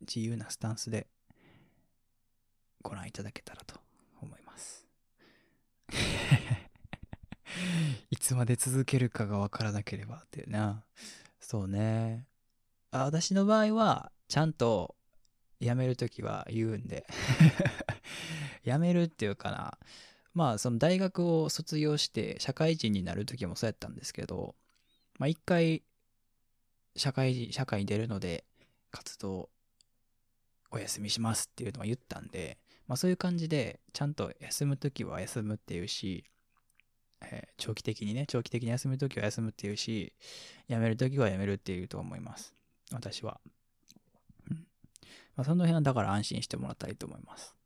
[0.00, 1.06] 自由なスタンスで
[2.82, 3.80] ご覧いただけたらと
[4.20, 4.86] 思います。
[8.10, 10.84] いつまで続けるかがわからなければっていうな。
[11.40, 12.26] そうね。
[12.92, 14.96] あ私の場合は、ちゃんと
[15.60, 17.06] 辞めるときは言うんで
[18.64, 19.78] 辞めるっていうかな。
[20.32, 24.54] まあ、その大学を卒業して社会人になるときもそうやったんですけど、
[25.18, 25.82] まあ一回、
[26.96, 28.44] 社会人、社会に出るので、
[28.90, 29.50] 活動
[30.70, 36.24] お休みしますっていうのは言ったんで、まあそういう感じで、ちゃんと休むときは休むっていうし、
[37.22, 40.14] えー、長期的にね、長期的に休むときは休むっていうし、
[40.68, 42.54] 辞めるときは辞めるっていうと思います。
[42.92, 43.40] 私は。
[45.40, 47.56] まあ、その辺はだから安心してもらったらいいと思います。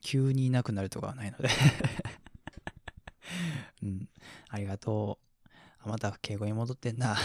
[0.00, 1.48] 急にいなくなるとかはないので
[3.84, 4.08] うん。
[4.48, 5.48] ありがとう。
[5.84, 7.16] あ、また敬語に戻ってんな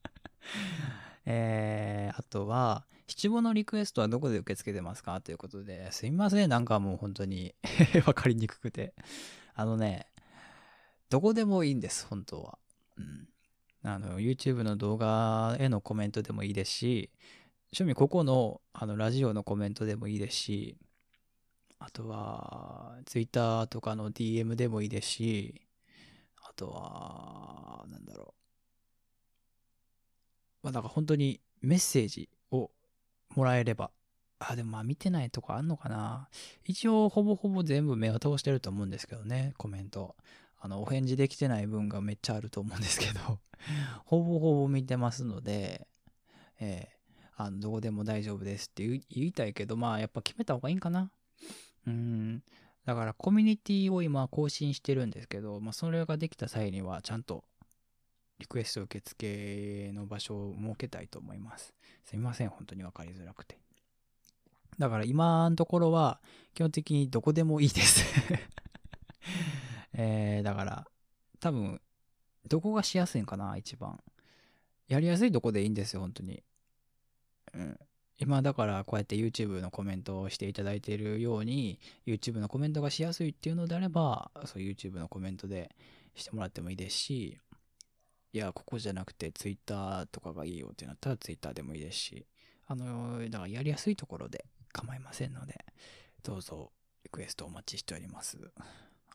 [1.24, 5.22] えー、あとは、七五のリクエストはどこで受け付けてますか？
[5.22, 6.50] ということで、すいません。
[6.50, 7.54] なんかもう本当に
[8.04, 8.94] わかりにくくて。
[9.54, 10.06] あのね、
[11.08, 12.58] どこでもいいんです、本当は。
[12.98, 13.26] うん。
[13.84, 17.10] あの、YouTube の動画へのコメントでもいいですし、
[17.72, 20.76] 趣味ここのあのラジオのコメントでもいいですし、
[21.78, 25.62] あとは Twitter とかの DM でもいいですし、
[26.42, 28.34] あとは、なんだろ
[30.62, 30.64] う。
[30.64, 32.70] まあ、だか本当にメッセージを
[33.34, 33.90] もらえれば、
[34.40, 36.28] あ、でもまあ見てないとこあんのかな。
[36.64, 40.16] 一応ほぼほぼ全部目を通してると思うんですけどね、コメント。
[40.58, 43.38] あの、お返事できてない分がめっちゃあると思うんですけど
[44.04, 45.86] ほぼほぼ見てますので、
[46.58, 46.99] えー、
[47.44, 51.10] あの、どこでも大丈夫ですって言いたいけど、まあ、やっぱ決めた方がいいんかな。
[51.86, 52.42] うん。
[52.84, 57.44] だから、コミュニティを今更新してるんですけど、まあ、それができた際には、ちゃんと、
[58.38, 61.74] リクエスト受付の場所を設けたいと思います。
[62.04, 63.58] すみません、本当に分かりづらくて。
[64.78, 66.22] だから今のところは
[66.54, 68.02] 基本的にどこでもいいです
[69.92, 70.86] えー、だから
[71.38, 71.82] 多分
[72.48, 74.02] どこがしやすいんかな一番。
[74.88, 76.42] やりやすいとこでいいんですよ、本当に。
[77.54, 77.78] うん。
[78.18, 85.74] 今だからこうやって YouTube のコメントをしていただいているように YouTube のコメントがしやすいっていうのであればそう YouTube のコメントで
[86.14, 87.38] してもらってもいいですし
[88.34, 92.26] いやここじゃなくて Twitter とかがいいよってなったら Twitter でもいいですし
[92.66, 95.64] あのだからやりやすいところで構いませんので
[96.22, 96.72] どうぞ
[97.04, 98.38] リクエストお待ちしております。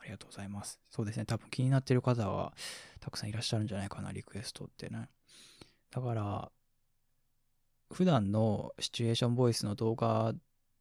[0.01, 0.79] ありがとうございます。
[0.89, 1.25] そうですね。
[1.25, 2.53] 多分気になってる方は
[2.99, 5.09] たくさんいらっしゃるんじゃないかなリクエストってね。
[5.91, 6.51] だから
[7.91, 10.33] 普段のシチュエーションボイスの動画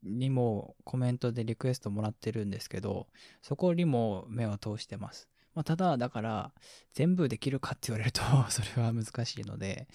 [0.03, 3.07] にもコメントでリクエストもらってるんですけど、
[3.41, 5.27] そこにも目は通してます。
[5.53, 6.53] まあ、ただ、だから、
[6.93, 9.87] 全部できるかって言われると それは難しいので、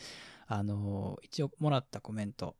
[0.47, 2.57] あの、一応もらったコメント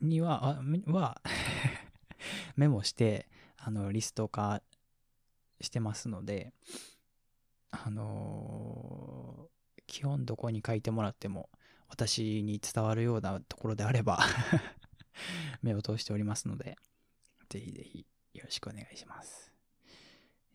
[0.00, 1.20] には、は
[2.56, 4.62] メモして、あの、リスト化
[5.60, 6.52] してますので、
[7.70, 9.48] あの、
[9.86, 11.50] 基本どこに書いてもらっても、
[11.88, 14.18] 私に伝わるようなところであれば
[15.62, 16.76] 目を通しておりますので、
[17.48, 19.52] ぜひぜひよろしくお願いします。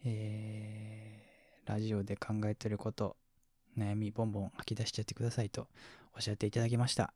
[0.03, 3.17] えー、ラジオで考えてること、
[3.77, 5.69] 悩みボンボン吐き出しちゃってくださいと
[6.13, 7.13] おっしゃっていただきました。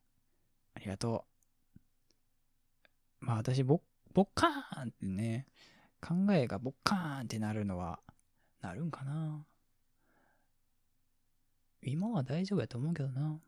[0.75, 1.25] ありがと
[3.21, 3.25] う。
[3.25, 3.81] まあ私、ぼ、
[4.13, 5.47] ぼっかーんってね、
[6.01, 7.99] 考えがぼっかーんってなるのは、
[8.61, 9.45] なるんかな
[11.83, 13.39] 今は大丈夫やと思うけどな。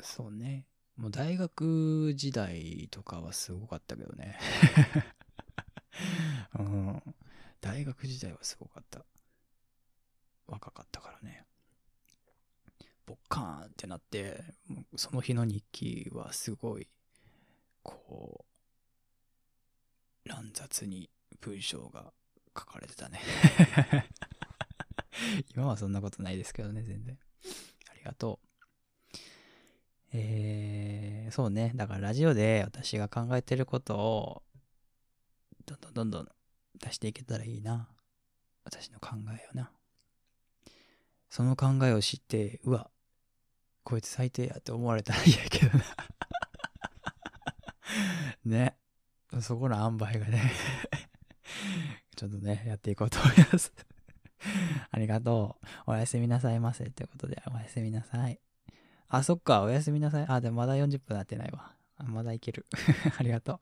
[0.00, 0.66] そうね。
[0.96, 4.38] もう大学時代とかはすごかったけどね。
[6.58, 7.02] うん。
[7.60, 9.04] 大学時代はすごかった。
[10.46, 11.46] 若かったからね。
[13.06, 14.44] ボッカーンってなって、
[14.96, 16.88] その日の日記はすごい、
[17.82, 18.44] こ
[20.24, 22.12] う、乱雑に文章が
[22.56, 23.20] 書かれてたね
[25.54, 27.18] 今はそんなことないですけどね、全然。
[28.04, 28.46] がとう。
[30.12, 31.72] えー、そうね。
[31.74, 34.42] だからラジオで私が考えてることを、
[35.66, 36.28] どんどんどんどん
[36.78, 37.88] 出していけたらいいな。
[38.64, 39.72] 私の考えをな。
[41.28, 42.90] その考えを知って、うわ、
[43.82, 45.84] こいつ最低やって思われたら嫌やけどな
[48.44, 48.76] ね。
[49.40, 50.52] そこの塩梅がね
[52.16, 53.72] ちょっとね、やっていこうと思います
[54.94, 55.90] ありがとう。
[55.90, 56.88] おやすみなさいませ。
[56.90, 58.38] ということで、おやすみなさい。
[59.08, 60.24] あ、そっか、おやすみなさい。
[60.28, 61.72] あ、でもまだ40分なってないわ。
[61.98, 62.64] まだいける。
[63.18, 63.60] ありがとう。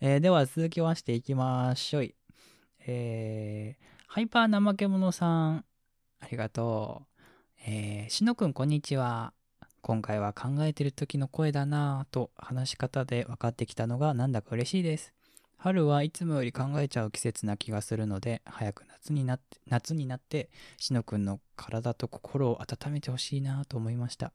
[0.00, 2.14] えー、では続きましていきましょい。
[2.86, 5.64] えー、ハイパー怠け者さん、
[6.20, 7.22] ありがとう。
[7.66, 9.32] えー、しのくんこんにちは。
[9.80, 15.14] 今回は考えてる時の声だなぁと話し方で分かってきたのがなんだか嬉しいです。
[15.56, 24.32] 春はいつもより考えちゃう季節な気がするので、早く夏になって、夏になって、しのくんの体と心を温めてほしいなと思いました。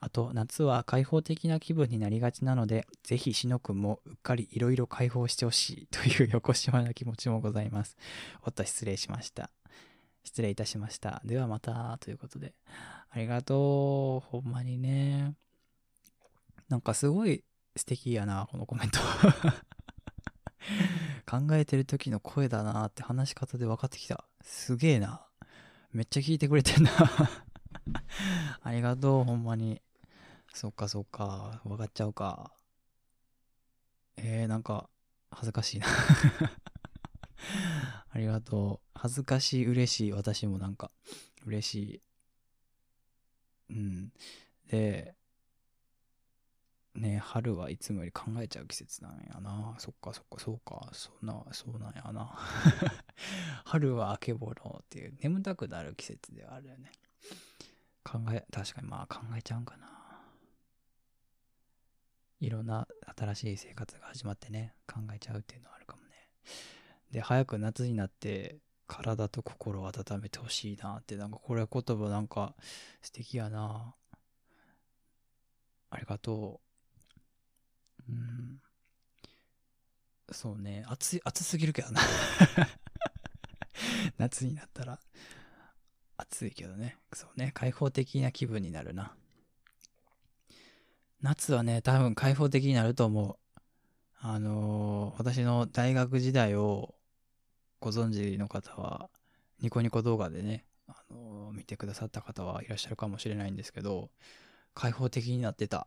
[0.00, 7.96] あと、夏は開放的な気分になりがちなので、ぜひしのくんもうっかりいろいろ開放してほしいという横島な気持ちもございます。
[8.42, 9.50] おっと、失礼しました。
[10.24, 11.20] 失礼いたしました。
[11.24, 12.54] ではまた、ということで。
[13.10, 14.28] ありがとう。
[14.30, 15.34] ほんまにね。
[16.68, 17.44] なんかすごい
[17.76, 18.98] 素敵やな、このコメント。
[21.26, 24.24] 考えてる時の声だなって話し方で分かってきた。
[24.42, 25.26] すげえな。
[25.92, 26.90] めっちゃ聞いてくれてんな
[28.62, 29.80] ありがとう、ほんまに。
[30.52, 31.60] そっかそっか。
[31.64, 32.52] 分かっちゃうか。
[34.16, 34.88] えー、なんか、
[35.30, 35.86] 恥ずかしいな
[38.10, 38.88] ありがとう。
[38.94, 40.12] 恥ずかしい、嬉しい。
[40.12, 40.90] 私もなんか、
[41.44, 42.00] 嬉しい。
[43.70, 44.12] うん。
[44.70, 45.16] で、
[46.94, 49.74] ね春はいつもより考えちゃう季節なんやな。
[49.78, 50.88] そっかそっかそうか。
[50.92, 52.38] そんな、そうなんやな。
[53.64, 56.92] 春はあけぼろっていう眠たくなる季節ではあるよね。
[58.04, 59.94] 考え、確かにまあ考えちゃうんかな。
[62.40, 62.86] いろんな
[63.16, 66.28] 新しい生活が始まってね、考えちゃうっていうのはあるかもね。
[67.10, 72.54] で、早く夏になって体と心を温めてほしいなって、なんかこれは言葉なんか
[73.00, 73.94] 素敵やな。
[75.90, 76.73] ありがとう。
[80.32, 80.84] そうね。
[80.88, 82.00] 暑い、暑すぎるけどな
[84.18, 84.98] 夏になったら。
[86.16, 86.98] 暑いけどね。
[87.12, 87.52] そうね。
[87.52, 89.14] 開放的な気分になるな。
[91.20, 93.60] 夏はね、多分開放的になると思う。
[94.18, 96.94] あのー、私の大学時代を
[97.80, 99.10] ご存知の方は、
[99.60, 104.10] ニコニコ動画でね、あのー、見てくださった方はいらっしゃるかもしれないんですけど、
[104.74, 105.86] 開放的になってた。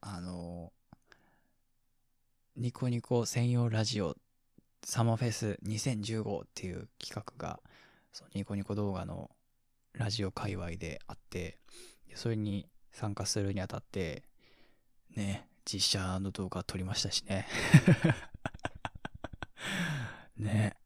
[0.00, 0.72] あの
[2.54, 4.14] ニコニコ専用ラジオ
[4.84, 7.60] サマーフェス2015っていう企画が、
[8.12, 9.30] そのニコニコ動画の
[9.94, 11.58] ラジオ界隈であって、
[12.14, 14.24] それに参加するにあたって、
[15.16, 17.46] ね、実写の動画撮りましたしね。
[20.36, 20.76] ね、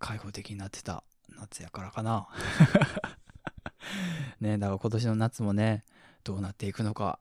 [0.00, 2.28] 開放的になってた夏やからかな。
[4.40, 5.84] ね、だから今年の夏もね、
[6.24, 7.20] どうなっていくのか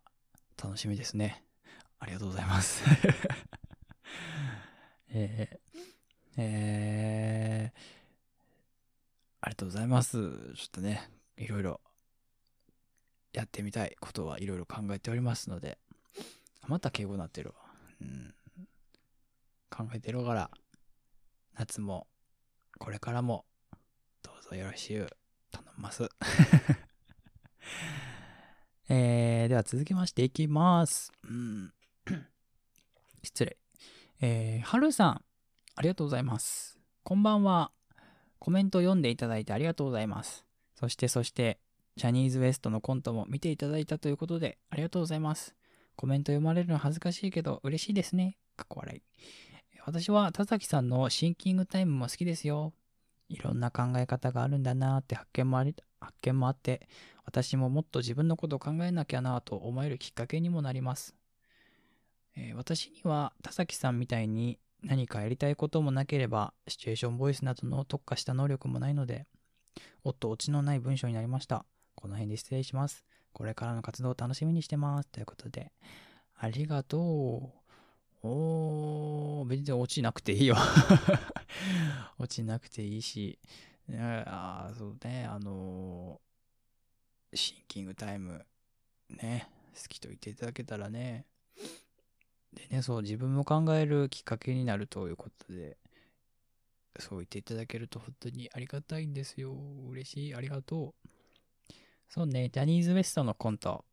[0.57, 1.43] 楽しみですね。
[2.03, 2.83] ありがとうございます。
[5.07, 7.79] えー、えー、
[9.39, 10.11] ありがとうございます。
[10.11, 10.19] ちょ
[10.67, 11.79] っとね、いろいろ
[13.31, 15.79] やってみたいことはいろいろ考えておりますので、
[16.67, 17.55] また敬語になってるわ。
[18.01, 18.35] うん。
[19.69, 20.51] 考えてるから、
[21.53, 22.07] 夏も、
[22.79, 23.45] これからも、
[24.21, 25.09] どうぞよろしゅう、
[25.51, 26.03] 頼みます。
[28.89, 31.13] えー、では続きましていきます。
[31.23, 31.73] うん。
[33.23, 33.57] 失礼。
[34.21, 35.21] えー、はるさん、
[35.75, 36.77] ありがとうございます。
[37.03, 37.71] こんばんは。
[38.37, 40.45] コメント読んでいただいてありがとうございます。
[40.75, 41.57] そしてそして、
[41.95, 45.55] ジャニーズ WEST のコントも見ていただいたということで、ありがとうございます。
[45.95, 48.37] コメント読まれるの恥ずかしいけど、嬉しいですね。
[48.57, 49.01] かっこ笑い。
[49.85, 52.73] 私は田崎さんのシンキングタイムも好きですよ。
[53.29, 56.89] いろんな考え方があるんだなーって発見もあり、発見もあって、
[57.25, 61.15] 私ももっと自分のことを考えなきゃなと思えるきっかけにもなります。
[62.35, 69.27] えー私には田崎さんみたいに何かやりたいこともなければ、シチュエーションボイスなどの特化した能力もないので、
[70.03, 71.65] おっとオチのない文章になりました。
[71.95, 73.05] この辺で失礼します。
[73.31, 75.09] これからの活動を楽しみにしてます。
[75.09, 75.71] ということで、
[76.37, 78.27] ありがとう。
[78.27, 80.55] おー、別に落ちなくていいよ。
[82.19, 83.39] 落ちなくていいし、
[83.89, 86.33] いやあそうね、あのー
[87.35, 88.45] シンキングタイム、
[89.09, 91.25] ね、好きと言っていただけたらね、
[92.55, 95.77] でね、そう、自分も考えるきっかけになるということで、
[96.99, 99.55] そう言っていただけると本当にありがたいんですよ。
[99.89, 100.35] 嬉しい。
[100.35, 101.09] ありがとう。
[102.07, 103.85] そうね、ジャニーズ WEST のコント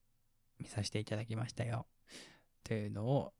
[0.58, 1.86] 見させていただきましたよ。
[2.10, 3.32] っていうのを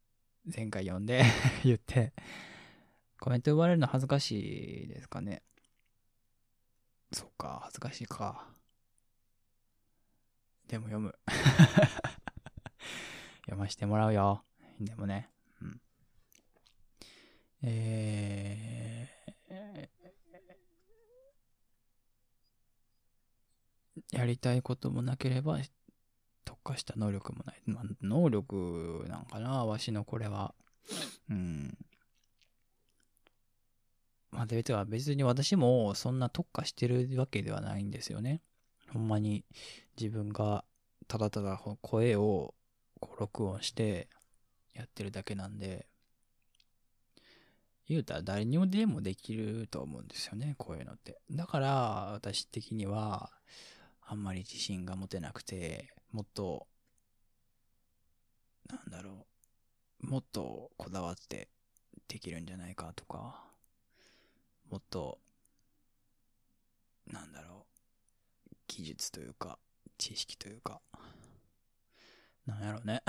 [0.44, 1.22] 前回読んで
[1.64, 2.14] 言って、
[3.20, 5.42] コメント奪われるの恥ずかしいですかね。
[7.12, 8.48] そうか、恥ずかしいか。
[10.66, 11.14] でも読む。
[13.42, 14.44] 読ませてもらうよ。
[14.80, 15.28] でもね。
[15.62, 15.80] うん。
[17.62, 25.58] えー、やりたいこともなければ
[26.44, 27.62] 特化した能力もない。
[27.66, 30.54] まあ、能力なんかな、わしのこれは。
[31.28, 31.76] うん。
[34.30, 38.40] まあ、では別に私もそんな特化してるわけではないんですよね。
[38.92, 39.44] ほんまに
[40.00, 40.64] 自分が
[41.08, 42.54] ただただ声を
[43.00, 44.08] こう録音して
[44.74, 45.86] やってるだけなんで、
[47.88, 51.20] 言うたら誰にもでもできると思うんですよね、こういうのって。
[51.30, 53.32] だから私的には
[54.00, 56.66] あんまり自信が持てなくて、もっと、
[58.68, 59.26] なんだろ
[60.02, 61.48] う、もっとこだわって
[62.06, 63.44] できるんじゃないかとか、
[64.70, 65.18] もっと、
[67.06, 67.66] なんだろ
[68.52, 69.58] う、技術というか、
[69.98, 70.80] 知識というか、
[72.46, 73.02] なんやろうね。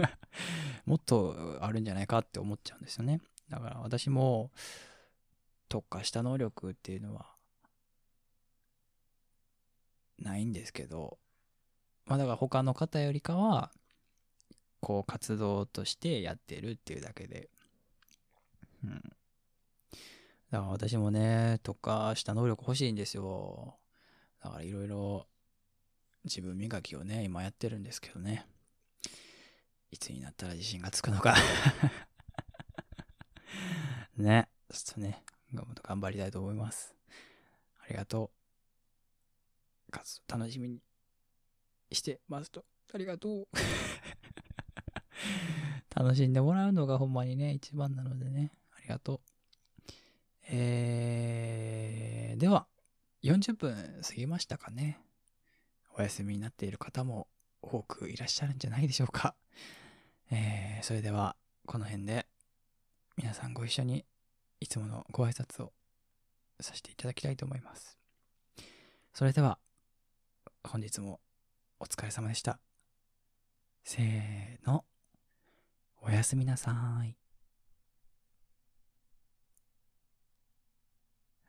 [0.84, 3.20] もっとあるんじゃないかって思っちゃうんですよね。
[3.48, 4.50] だから私も
[5.68, 7.26] 特化した能力っていうのは
[10.18, 11.18] ないんですけど、
[12.06, 13.72] まあだから他の方よりかは、
[14.80, 17.50] こう活動としてやってるっていうだけで、
[18.84, 19.02] うん。
[20.50, 23.76] だから私もね、特化した能力欲しいんですよ。
[24.42, 25.26] だからいろいろ
[26.24, 28.46] 自分磨きをね、今やってるんですけどね。
[29.96, 31.34] いつになったら自信がつくのか
[34.18, 34.46] ね。
[34.70, 36.94] ちょっとね、もっと頑張りたいと思います。
[37.82, 38.30] ありがと
[39.88, 39.90] う。
[39.90, 40.82] 活動楽しみに
[41.90, 42.66] してますと。
[42.92, 43.48] ありがとう。
[45.96, 48.52] 楽しんでもらうのがほんまにね、一番なのでね。
[48.76, 49.20] ありがとう。
[50.42, 52.66] えー、では、
[53.22, 55.00] 40分過ぎましたかね。
[55.96, 57.28] お休みになっている方も
[57.62, 59.34] 多くいらっしゃるんじゃないでしょうか。
[60.30, 62.26] えー、それでは、この辺で、
[63.16, 64.04] 皆さんご一緒に、
[64.60, 65.72] いつものご挨拶を
[66.60, 67.96] させていただきたいと思います。
[69.14, 69.58] それでは、
[70.64, 71.20] 本日も
[71.78, 72.58] お疲れ様でした。
[73.84, 74.84] せーの、
[76.02, 76.72] おやすみなさ
[77.04, 77.16] い。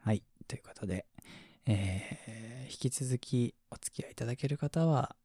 [0.02, 1.08] はい、ということで、
[1.66, 5.16] えー、引き続きお付き合いいただける方は、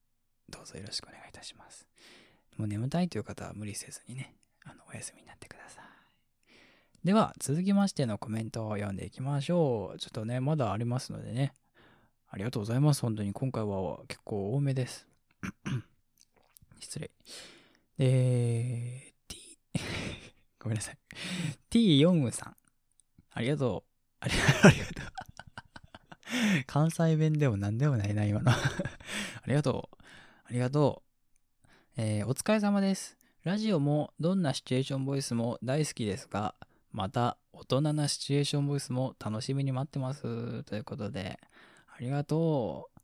[0.48, 1.91] どうぞよろしくお願いいたします。
[2.56, 4.34] もう眠たいという方は無理せずにね、
[4.64, 5.84] あの、お休みになってください。
[7.04, 9.98] では、続きましてのコメントを読んでいきましょう。
[9.98, 11.54] ちょっとね、まだありますのでね。
[12.28, 13.02] ありがとうございます。
[13.02, 15.06] 本当に今回は結構多めです。
[16.80, 17.10] 失礼。
[17.98, 19.58] えー、T、
[20.58, 20.98] ごめんなさい。
[21.68, 22.56] T ヨンウさん。
[23.32, 23.90] ありがとう。
[24.20, 26.64] ありありがとう。
[26.66, 28.50] 関西弁でも何でもないな、今の。
[28.54, 28.56] あ
[29.46, 29.96] りがとう。
[30.44, 31.11] ありがとう。
[31.96, 33.18] えーお疲れ様です。
[33.44, 36.54] ラジオもどんなシチュエーションボイスも大好きですが、
[36.90, 40.62] また大人なシチュエーションボイスも楽しみに待ってます。
[40.64, 41.38] ということで、
[41.94, 43.00] ありがとう。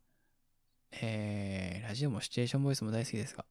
[1.01, 3.45] えー、ラジオもシチュエーションボイスも大好きですが、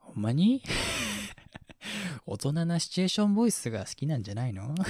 [0.00, 0.62] ほんまに？
[2.24, 4.74] 大人なシチュエーションボイスが好きなんじゃないの？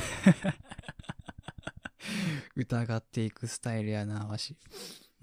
[2.55, 4.57] 疑っていくスタイルやな、わし。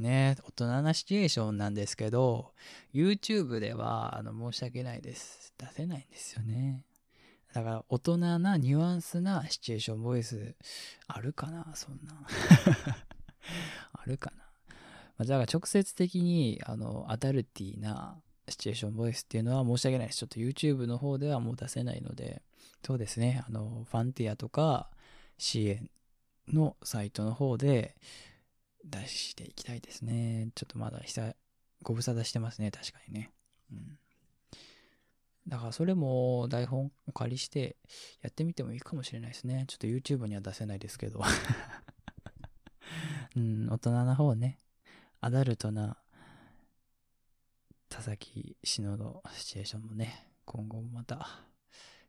[0.04, 2.54] ね大人なシチュエーションなんですけど、
[2.93, 5.54] YouTube では、あの、申し訳ないです。
[5.58, 6.86] 出せないんですよね。
[7.54, 10.56] だから、大人なニュアンスなシチュエーションボイス、
[11.08, 12.14] あるかなそんな。
[13.93, 14.43] あるかな。
[15.18, 20.20] ま、だから、直接的に、あの、アダルティなシチュエーションボイスっていうのは申し訳ないです。
[20.20, 22.41] ちょっと YouTube の方ではもう出せないので、
[22.86, 23.43] そうですね。
[23.47, 24.89] あの、ファンティアとか、
[25.38, 25.89] 支援
[26.47, 27.95] のサイトの方で
[28.84, 30.50] 出していきたいですね。
[30.56, 31.36] ちょっとまだ久
[31.82, 33.32] ご無沙汰してますね、確かにね。
[33.72, 33.98] うん。
[35.48, 37.76] だからそれも台本お借りして
[38.22, 39.66] やってみてもいいかもしれないですね。
[39.68, 41.22] ちょっと YouTube には出せないですけど。
[43.36, 44.60] うん、大人な方ね。
[45.20, 45.98] アダルトな
[47.90, 51.46] 田崎篠のシチュエーションもね、今後もまた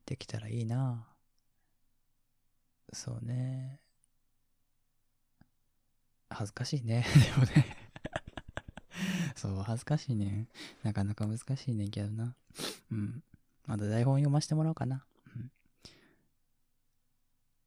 [0.07, 1.07] できたらいいな
[2.93, 3.81] そうね。
[6.35, 7.07] 恥ずかしいね。
[7.15, 7.77] でもね。
[9.37, 10.49] そう、恥ずかしいね。
[10.83, 12.37] なかなか難しいねんけどな。
[12.91, 13.23] うん。
[13.67, 15.05] まだ台本読ませてもらおうかな。
[15.35, 15.51] うん。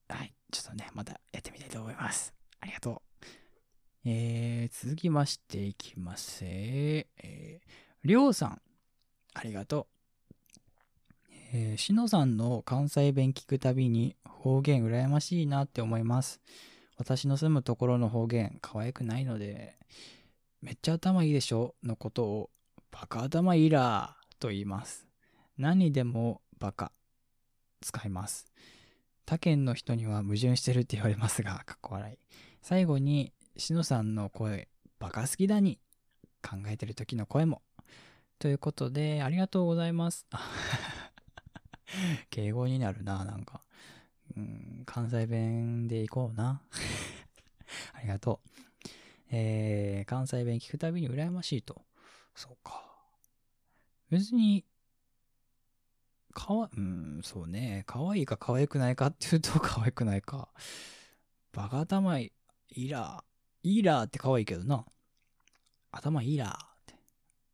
[0.09, 0.34] はい。
[0.51, 2.34] ちょっとね、またやってみたいと思います。
[2.59, 3.26] ありがとう。
[4.05, 6.39] えー、続きましていきます。
[6.43, 7.59] えー、
[8.03, 8.61] りょうさん。
[9.34, 9.97] ありがとう。
[11.53, 16.41] えー、しのさんの関西弁聞くたびに方言羨ましいなって思います。
[16.97, 19.75] 私の住むところの方言可愛くないので、
[20.61, 22.49] めっちゃ頭いいでしょのことを
[22.91, 25.07] バカ頭いいらと言います。
[25.57, 26.91] 何でもバカ
[27.81, 28.45] 使います。
[29.25, 32.17] 他県の人には矛盾してるって言われますが、かっこ笑い。
[32.61, 34.69] 最後に、しのさんの声、
[34.99, 35.79] バカ好きだに
[36.41, 37.61] 考えてる時の声も。
[38.39, 40.25] ということで、ありがとうございます。
[42.29, 43.61] 敬語になるな、なんか。
[44.36, 46.61] うん、関西弁で行こうな。
[47.93, 48.49] ありがとう。
[49.30, 51.86] えー、関西弁聞くたびに羨ましいと。
[52.36, 52.84] そうか。
[54.09, 54.65] 別に、
[56.34, 57.84] かわ、うん、そうね。
[57.88, 60.49] 可愛いか可愛くないかっていうと 可愛くないか。
[61.51, 62.32] バカ頭い
[62.69, 63.23] いら。
[63.63, 64.86] いいらって可愛いけどな。
[65.91, 66.95] 頭いいらって。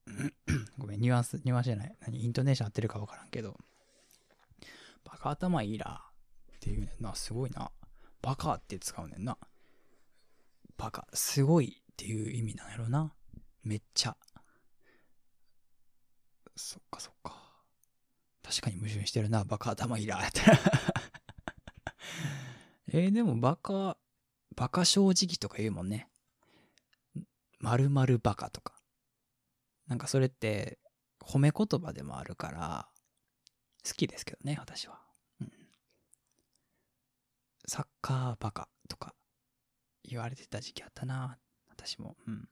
[0.77, 1.95] ごめん、ニュアンス、ニュアンスじゃない。
[2.01, 3.57] 何イントネーション合ってるかわからんけど。
[5.05, 6.03] バカ頭いいら
[6.63, 7.13] っていうねんな。
[7.13, 7.71] すごいな。
[8.21, 9.37] バカって使うねんな。
[10.77, 11.05] バカ。
[11.13, 13.13] すごいっていう意味なんやろな。
[13.65, 14.15] めっちゃ。
[16.55, 17.35] そっかそっか。
[18.41, 19.43] 確かに矛盾してるな。
[19.43, 20.41] バカ頭いらーって。
[22.97, 23.97] えー、でもバカ、
[24.55, 26.09] バカ正直とか言うもんね。
[27.59, 28.81] まるまるバカとか。
[29.87, 30.79] なんかそれって
[31.19, 32.87] 褒め言葉でもあるから、
[33.85, 35.02] 好きですけどね、私は。
[37.65, 39.13] サッカーバカとか
[40.03, 41.37] 言われてた時期あったな、
[41.69, 42.17] 私も。
[42.27, 42.49] うん。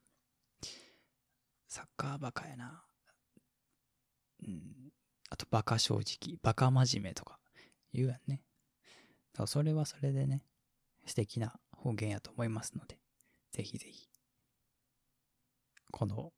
[1.68, 2.84] サッカーバカやな。
[4.44, 4.92] うん。
[5.30, 7.40] あとバカ正直、バカ真面目とか
[7.94, 8.44] 言うやんね。
[9.34, 10.44] だからそれはそれでね、
[11.06, 13.00] 素敵な方言やと思いますので、
[13.52, 14.08] ぜひぜひ、
[15.92, 16.32] この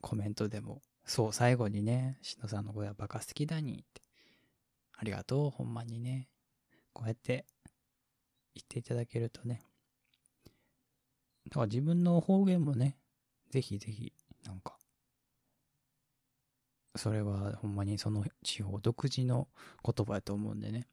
[0.00, 4.02] コメントでも、そう、最後にね、しのさんの声はバカ好きだにって、
[4.96, 6.28] ありがとう、ほんまにね、
[6.96, 7.44] こうやって
[8.54, 9.60] 言っていただけるとね、
[11.50, 12.96] だから自分の方言もね、
[13.50, 14.14] ぜひぜひ、
[14.46, 14.78] なんか、
[16.94, 19.46] それはほんまにその地方独自の
[19.84, 20.88] 言葉やと思うんでね。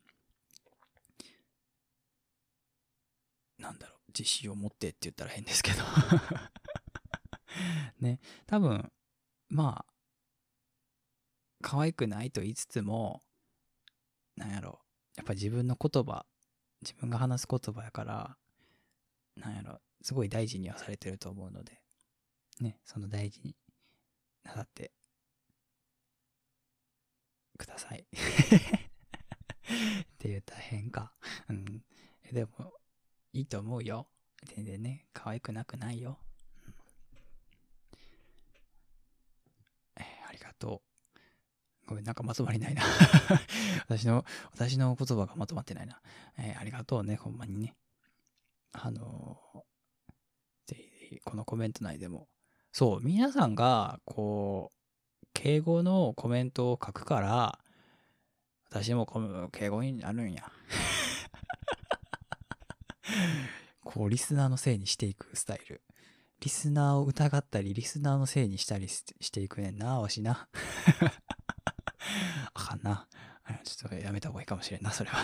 [3.58, 5.84] なんだろう、自信を持ってって言ったら変ですけど。
[8.06, 8.92] ね、多分、
[9.48, 9.94] まあ、
[11.62, 13.24] 可愛くないと言いつつも、
[14.36, 14.84] なんやろ、
[15.16, 16.26] やっぱ自分の言葉、
[16.82, 18.38] 自分が話す言葉やから、
[19.38, 21.80] なんやろ、すごい大事にはされてると思うので、
[22.60, 23.56] ね、その大事に
[24.44, 24.92] なさって
[27.58, 28.06] ください。
[28.14, 31.14] って言ったら変か。
[31.50, 31.84] うん。
[32.32, 32.74] でも、
[33.32, 34.08] いいと思うよ。
[34.56, 36.20] 全然ね、可愛くなくないよ。
[39.96, 40.93] えありがとう。
[41.86, 42.84] ごめん、なんかまとまりないな。
[43.88, 46.02] 私の、私の言葉がまとまってないな。
[46.38, 47.76] えーありがとうね、ほんまにね。
[48.72, 49.64] あのー
[50.66, 50.78] ぜ
[51.10, 52.30] ひ、このコメント内でも。
[52.72, 54.78] そう、皆さんが、こう、
[55.34, 57.60] 敬語のコメントを書くから、
[58.70, 59.06] 私も
[59.52, 60.52] 敬語になるんや。
[63.84, 65.84] こう、リスナーのせいにしていくスタイル。
[66.40, 70.48] リスナーを疑ったり、リスナーのせいにしたりししていくねんな、わしな。
[72.54, 73.08] あかんな。
[73.64, 75.24] ちょっとやめた方がいいかもしれんな、それは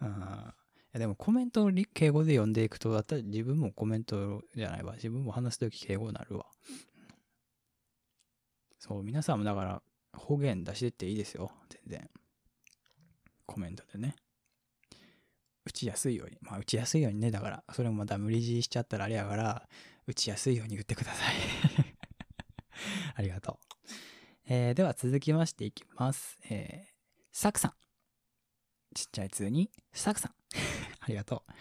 [0.00, 0.08] うん。
[0.08, 4.94] いやでもコメントを敬語で読んでいくと、だったら自分もコメントじゃないわ。
[4.94, 6.46] 自分も話すとき敬語になるわ。
[8.78, 11.50] そう、皆さんもだから方言出してっていいですよ。
[11.68, 12.10] 全然。
[13.46, 14.14] コメントでね。
[15.64, 16.38] 打ちやすいように。
[16.40, 17.30] まあ打ちやすいようにね。
[17.30, 19.68] だから、それもまた無理強いしちゃったらあれやから、
[20.06, 21.34] 打ちやすいように打ってください
[23.14, 23.67] ありがとう。
[24.50, 26.38] えー、では続きましていきます。
[26.48, 26.86] えー、
[27.32, 27.72] サクさん。
[28.94, 30.32] ちっちゃい通に、サクさん。
[31.00, 31.52] ありがとう。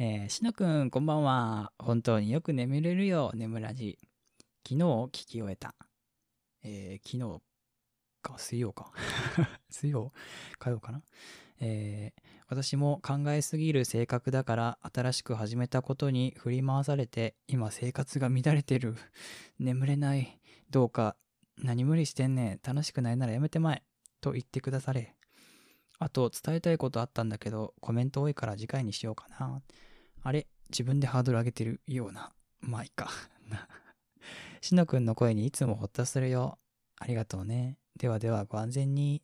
[0.00, 1.72] えー、しのくん、こんばんは。
[1.78, 4.00] 本当によく眠れるよ、眠らじ。
[4.66, 5.76] 昨日聞き終えた。
[6.64, 7.40] えー、昨日
[8.20, 8.90] か、水曜か。
[9.70, 10.12] 水曜？
[10.58, 11.04] 火曜かな？
[11.60, 18.96] えー、私も考えすぎる性格だから新しく始めたことに振り回されて今生活が乱れてる。
[19.60, 20.40] 眠れない。
[20.68, 21.16] どうか
[21.62, 22.60] 何無理してんねん。
[22.62, 23.82] 楽しくないならやめてまえ。
[24.20, 25.14] と言ってくだされ。
[25.98, 29.62] あと、伝えたいことあったんだけど、コメント多いから次回にしようかな。
[30.22, 32.32] あれ自分でハードル上げてるような。
[32.60, 33.10] まあいいか。
[34.60, 36.58] しのくんの声にいつもほっとするよ。
[36.98, 37.76] ありがとうね。
[37.98, 39.22] ではではご安全に。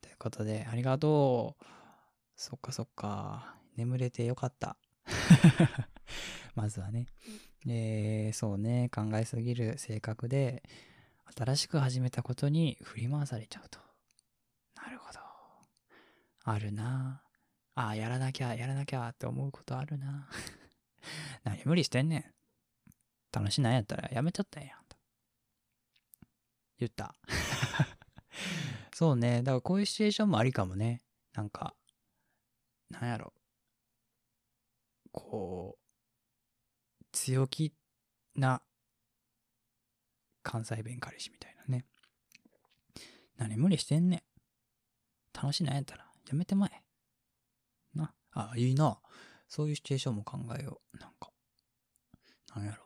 [0.00, 1.64] ということで、ありがとう。
[2.36, 3.56] そっかそっか。
[3.76, 4.76] 眠れてよかった。
[6.54, 7.06] まずはね。
[7.66, 8.90] えー、そうね。
[8.94, 10.62] 考えすぎる性格で、
[11.36, 13.78] 新しく始めたことに振り回されちゃうと。
[14.76, 15.20] なるほど。
[16.44, 17.22] あるな
[17.74, 20.28] ああ、やらなきゃ、やらなきゃって思うことあるな
[21.44, 22.24] 何無理してんねん。
[23.32, 24.84] 楽しないやったらやめちゃったんやん。
[24.88, 24.96] と
[26.78, 27.14] 言った。
[28.94, 29.42] そうね。
[29.42, 31.02] だからこういうシチュエーションもありかもね。
[31.32, 31.74] なんか、
[32.90, 33.32] なんやろ。
[35.12, 37.74] こう、強気
[38.34, 38.62] な
[40.42, 41.84] 関西弁彼氏みたいなね。
[43.36, 44.22] 何無理してんねん。
[45.34, 46.82] 楽しないやったらやめてまえ。
[47.94, 48.12] な。
[48.32, 48.98] あ、いいな。
[49.48, 50.98] そういうシチュエーションも考えよう。
[50.98, 51.30] なんか。
[52.54, 52.84] なんやろ。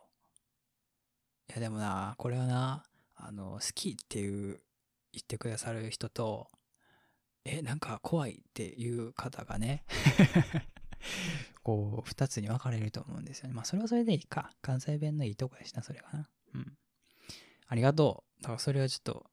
[1.49, 2.83] いやでもな、これはな、
[3.15, 4.59] あの、好きっていう
[5.13, 6.47] 言ってくださる人と、
[7.45, 9.85] え、なんか怖いっていう方がね
[11.63, 13.53] こう、二つに分かれると思うんですよね。
[13.53, 14.51] まあ、それはそれでいいか。
[14.61, 16.29] 関西弁のいいとこやしな、それはな。
[16.53, 16.77] うん。
[17.67, 18.43] ありがとう。
[18.43, 19.25] だからそれはちょっと、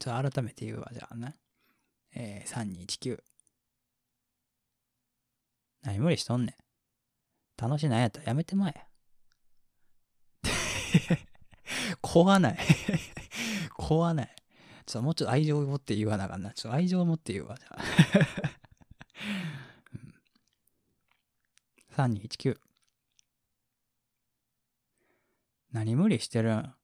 [0.00, 1.36] ちょっと改めて言うわ、じゃあね。
[2.14, 3.18] えー、3219。
[5.82, 7.62] 何無理しとんねん。
[7.62, 8.86] 楽しないやったらやめてまえ。
[12.00, 12.58] 怖ない
[13.76, 14.36] 怖ない。
[14.84, 16.52] ちょっともうちょっと愛情を持って言わなあかんな。
[16.52, 17.82] ちょっと愛情を持って言うわ、じゃあ。
[21.96, 22.60] 3219。
[25.72, 26.74] 何無理してるん？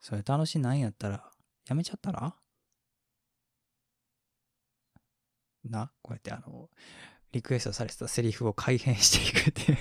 [0.00, 1.30] それ楽しないんやったら、
[1.68, 2.34] やめちゃったら？
[5.64, 6.70] な、こうやってあの、
[7.32, 9.78] リクエストされてたセリフを改変していくっていう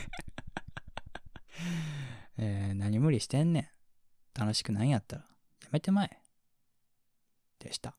[2.38, 3.60] え、何無理してんね
[4.36, 4.40] ん。
[4.40, 5.22] 楽しくないんやったら、
[5.64, 6.22] やめてまえ。
[7.60, 7.96] でした。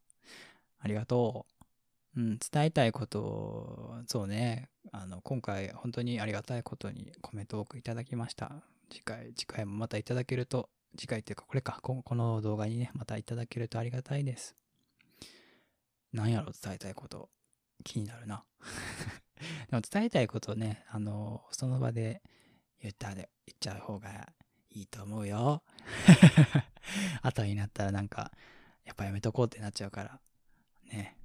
[0.79, 1.47] ありがと
[2.17, 2.21] う。
[2.21, 8.63] うん、伝えたいことを、そうね、あの、今回本当にありがたいことにコメントを多くいただきました。
[8.91, 14.57] 次回、次回もまたいただけると次回っていうか、これか、この動画にね、またいただけるとありがたいです。
[16.13, 17.31] なんやろ、伝えたいこと。
[17.85, 18.45] 気になるな。
[19.71, 22.23] でも伝えたいことね、あの、その場で
[22.81, 24.33] 言ったで、言っちゃう方が
[24.71, 25.63] いいと思うよ。
[27.23, 28.33] 後になったらなんか、
[28.85, 30.21] やっぱやめとこうってなっちゃうから。
[30.85, 31.17] ね。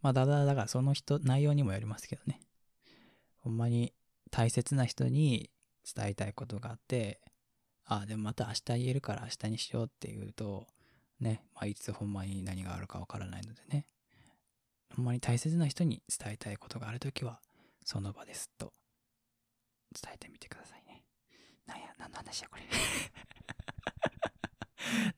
[0.00, 2.40] まあ、だだだからその人、内容にもよりますけどね。
[3.38, 3.94] ほんまに
[4.30, 5.50] 大切な人に
[5.94, 7.20] 伝えたいことがあって、
[7.84, 10.66] あ、でもまた明日言えるから明日にしようって言うと、
[11.20, 13.86] ね、まあ、いつほんまに何があるかわからないのでね、
[14.96, 17.40] ほんまに大切な人に伝えたいことがあるときは、
[17.84, 18.72] その場ですと
[20.00, 21.02] 伝えてみてくださいね。
[21.66, 22.62] なんや、何の話や、これ。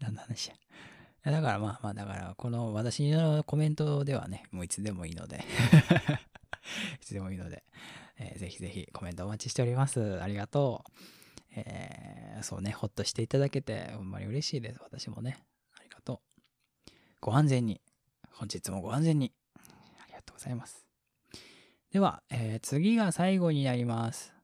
[0.00, 0.54] 何の話や。
[1.24, 5.38] だからまあまあ、だからこの私のコメントではね、もういつでもいいので
[7.00, 7.64] いつでもいいので、
[8.18, 10.20] えー、ぜひぜひコメントお待ちしております。
[10.20, 10.90] ありがとう。
[11.56, 14.80] えー、そうね、ほっとしていただけて、ほんまに嬉しいです。
[14.82, 15.38] 私もね。
[15.78, 16.20] ありがと
[16.88, 16.90] う。
[17.20, 17.80] ご安全に。
[18.32, 19.32] 本日もご安全に。
[19.56, 20.86] ありがとうございます。
[21.92, 24.34] では、えー、次が最後になります。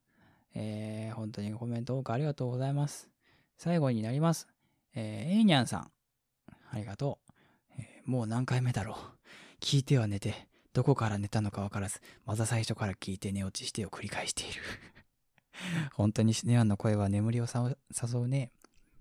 [0.55, 3.09] えー、本当にコメント多くありがとうございます。
[3.59, 4.47] 最後になります。
[4.95, 5.91] えー、えいにゃんさん。
[6.71, 7.33] ありがとう。
[7.79, 8.97] えー、もう何回目だろう。
[9.61, 14.63] 聞いては寝て、どこから寝たのかわからず、また最初から聞いて寝落ちしてを繰り返している。
[15.95, 17.77] 本当にシネアンの声は眠りを誘
[18.21, 18.53] うね。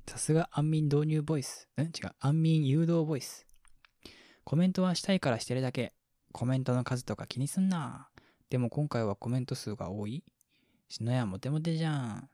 [0.07, 1.69] さすが安眠導入ボイス。
[1.77, 2.15] ん違う。
[2.19, 3.45] 安眠誘導ボイス。
[4.43, 5.93] コメントはしたいからしてるだけ。
[6.31, 8.09] コメントの数とか気にすんな。
[8.49, 10.23] でも今回はコメント数が多い？
[10.87, 12.29] 篠谷モテモテじゃん。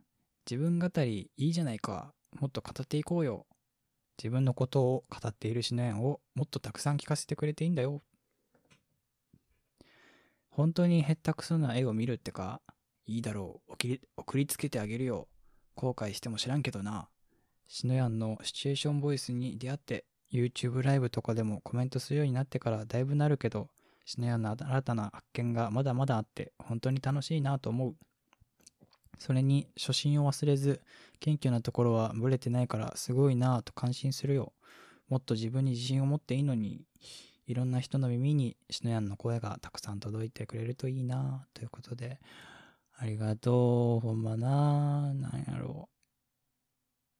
[0.49, 2.13] 自分語りいいじゃないか。
[2.39, 3.45] もっと語っていこうよ。
[4.17, 8.01] 自分のことを語っている篠谷をもっとたくさん聞かせてくれていいんだよ。
[10.49, 12.61] 本当にへったくそな絵を見るってか、
[13.05, 13.73] いいだろう。
[13.73, 15.27] 送り送りつけてあげるよ。
[15.75, 17.09] 後悔しても知らんけどな。
[17.67, 23.69] 篠谷のシチュエーションボイスに出会って、YouTube ライブとかでもコメントするようになってからだいぶなるけど、
[24.05, 27.95] 篠谷の新たな発見がまだまだあって本当に楽しいなと思う。
[29.17, 30.81] それに初心を忘れず
[31.19, 34.53] 謙虚なところはブレてないからすごいなぁと感心するよ。
[35.09, 36.83] もっと自分に自信を持っていいのに
[37.47, 42.19] いろんな人の耳に篠谷の声がたくさん届いてくれるといいなぁということで
[42.97, 43.99] ありがとう。
[43.99, 45.13] ほんまな。
[45.13, 45.89] なんやろ。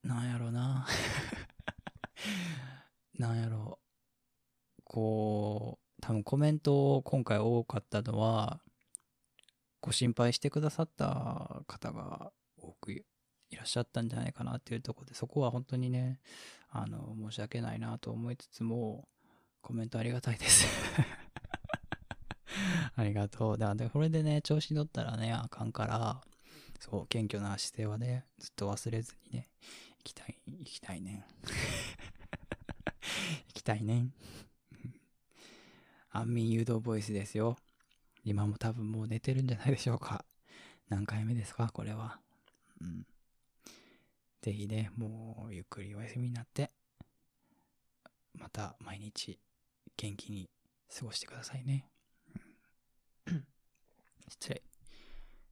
[0.03, 0.87] うなんやろな。
[3.17, 3.79] なんやろ。
[4.79, 8.61] うこう多分コメント今回多かったのは
[9.81, 13.05] ご心配してくださった方が多くい
[13.55, 16.19] らっしゃったんじゃないかなっていうところで、そこは本当にね、
[16.69, 19.07] あの、申し訳ないなと思いつつも、
[19.61, 20.65] コメントありがたいです。
[22.95, 23.57] ありがとう。
[23.57, 26.21] だから、これでね、調子乗ったらね、あかんから、
[26.79, 29.49] そう、謙虚な姿勢はね、ずっと忘れずにね、
[29.99, 31.25] 行きたい、行きたいね
[33.47, 34.07] 行きたいね
[36.11, 37.57] 安眠誘導ボイスですよ。
[38.23, 40.25] 今も多分もう寝てるんじゃないでしょうか。
[40.89, 41.69] 何回目ですか？
[41.73, 42.19] これは。
[42.79, 43.05] うん。
[44.41, 46.71] ぜひね、もうゆっくりお休みになって、
[48.33, 49.39] また毎日
[49.97, 50.49] 元気に
[50.95, 51.89] 過ごしてくださいね。
[54.27, 54.63] 失礼。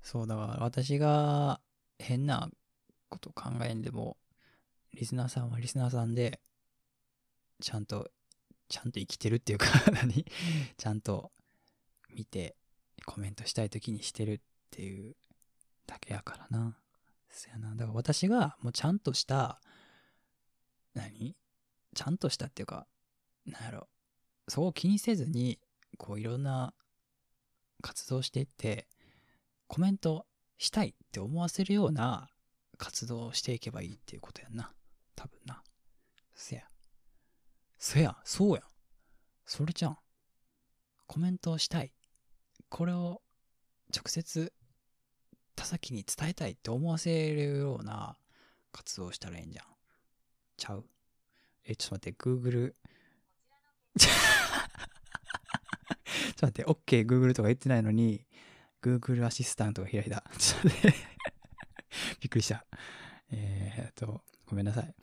[0.02, 1.62] そう、だから私が
[2.00, 2.50] 変な
[3.10, 4.18] こと考えんでも、
[4.94, 6.40] リスナーさんはリスナーさんで、
[7.62, 8.12] ちゃんと、
[8.70, 10.26] ちゃんと生きてるっていうか 何？
[10.78, 11.32] ちゃんと
[12.10, 12.56] 見て、
[13.06, 14.40] コメントしたい時にしてるっ
[14.72, 15.16] ていう
[15.86, 16.78] だけやからな。
[17.30, 17.76] そやな。
[17.76, 19.62] だから私がもうちゃんとした、
[20.94, 21.36] 何？
[21.96, 22.88] ちゃんとしたっていうか、
[23.46, 23.88] なんやろ。
[24.48, 25.60] そこを気にせずに、
[25.98, 26.74] こういろんな
[27.84, 28.88] 活動していって、
[29.68, 30.26] コメント
[30.58, 32.30] したいって思わせるような
[32.78, 34.72] 活動をしていけばいいっていうことやんな。
[35.16, 35.62] 多分な。
[36.34, 36.64] せや。
[37.78, 38.64] せや、そうやん。
[39.46, 39.98] それじゃん。
[41.06, 41.94] コメントをしたい。
[42.70, 43.22] これを
[43.96, 44.54] 直接
[45.56, 48.18] 田崎に伝えたいって思わせるような
[48.72, 49.66] 活動をしたらいいんじゃん。
[50.58, 50.86] ちゃう
[51.66, 52.74] え、ちょっと待って、Google
[56.46, 58.26] ょっと待って、OK、Google とか言ってないのに、
[58.82, 60.24] Google アシスタントが開いた。
[60.38, 60.94] ちょっと待って
[62.22, 62.66] びっくりした。
[63.32, 64.96] えー、っと、ごめんなさい。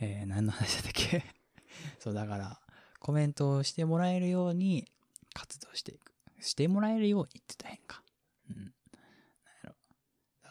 [0.00, 1.24] えー、何の話だったっけ？
[2.00, 2.60] そう、だから、
[2.98, 4.90] コメントをしてもらえるように
[5.34, 6.12] 活動していく。
[6.40, 8.02] してもらえるようにって言った変か。
[8.50, 8.56] うん。
[8.56, 8.70] なん
[9.64, 9.76] やろ。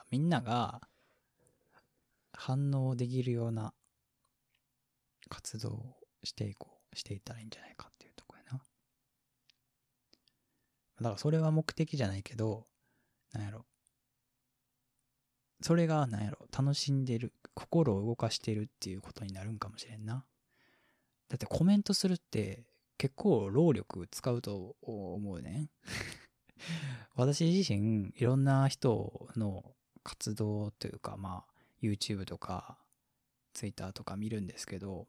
[0.10, 0.88] みんなが
[2.34, 3.74] 反応できるような
[5.30, 8.62] 活動をしていこう、していったらいいんじゃないかっていうとこやな。
[11.02, 12.68] だからそれは目的じゃないけど、
[13.34, 13.66] なんやろ。
[15.62, 20.26] それが、なんやろ、楽しんでる、心を動かしてるっていうことになるんかもしれんな。
[21.28, 22.66] だってコメントするって
[22.98, 25.70] 結構労力使うと思うね。
[27.16, 29.74] 私自身いろんな人の
[30.04, 32.78] 活動というかまあ YouTube とか
[33.54, 35.08] Twitter とか見るんですけど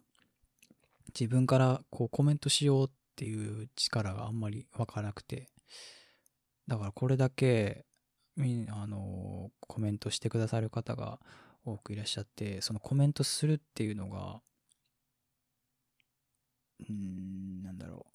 [1.09, 5.52] 自分からこうコメントしようっていう力があんまりわからなくて
[6.69, 7.85] だからこれだけ
[8.39, 11.19] あのコメントしてくださる方が
[11.65, 14.41] 多くいらっしゃってそのコメントするっていうのが
[16.89, 18.07] うん、なんだろ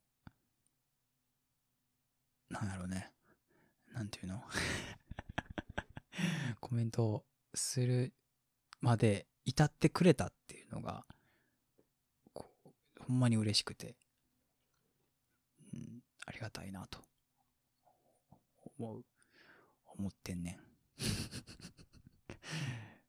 [2.49, 2.53] う。
[2.53, 3.12] なんだろうね。
[3.93, 4.43] なんていうの？
[6.60, 8.14] コメントする
[8.82, 11.05] まで至ってくれたっていうのが、
[12.34, 13.95] ほんまに嬉しくて、
[15.74, 16.99] うん、ありがたいなと、
[18.80, 19.06] 思う、
[19.98, 20.60] 思ってんねん。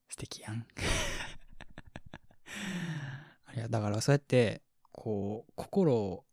[0.09, 0.67] 素敵やん。
[3.45, 4.63] ありがだからそうやって、
[4.93, 6.25] こう、心を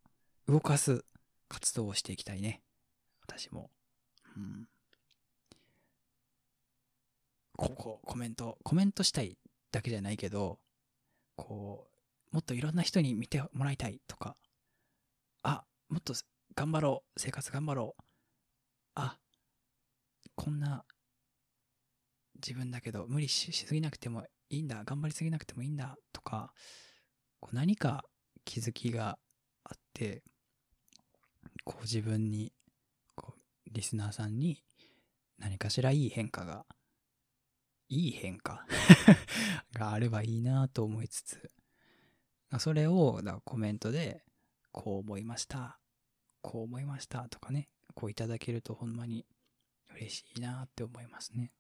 [0.48, 1.06] 動かす
[1.48, 2.64] 活動をしていきたいね。
[3.22, 3.72] 私も。
[4.36, 4.68] うん。
[7.58, 9.38] ここ、コメント、コメントしたい
[9.72, 10.60] だけじゃないけど、
[11.36, 11.88] こ
[12.32, 14.36] う、もっといろんな人に見てもらいたいとか、
[15.44, 16.14] あ、もっと
[16.56, 18.04] 頑張ろう、生活頑張ろう。
[18.96, 19.18] あ、
[20.36, 20.84] こんな
[22.36, 26.54] 自分だけど無理しすぎなくてもいいんだ、頑張りすぎなくてもいいんだとか、
[27.40, 28.04] こう何か
[28.44, 29.18] 気づきが
[29.64, 30.22] あって、
[31.64, 32.54] こう自分に、
[33.16, 33.40] こう、
[33.72, 34.64] リスナーさんに
[35.40, 36.66] 何かしらいい変化が、
[37.90, 38.66] いい変化
[39.74, 41.52] があればいいなと思いつつ、
[42.60, 44.24] それをだコメントで、
[44.72, 45.80] こう思いました。
[46.42, 49.26] こう思いましたとかね、こういただけるとほんまに
[49.96, 51.52] 嬉しいなって思いますね。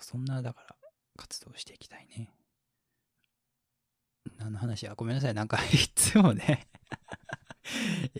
[0.00, 0.76] そんな、だから、
[1.16, 2.30] 活動していきたいね。
[4.38, 4.94] 何の話や？
[4.94, 5.34] ごめんなさい。
[5.34, 6.68] なんかいつもね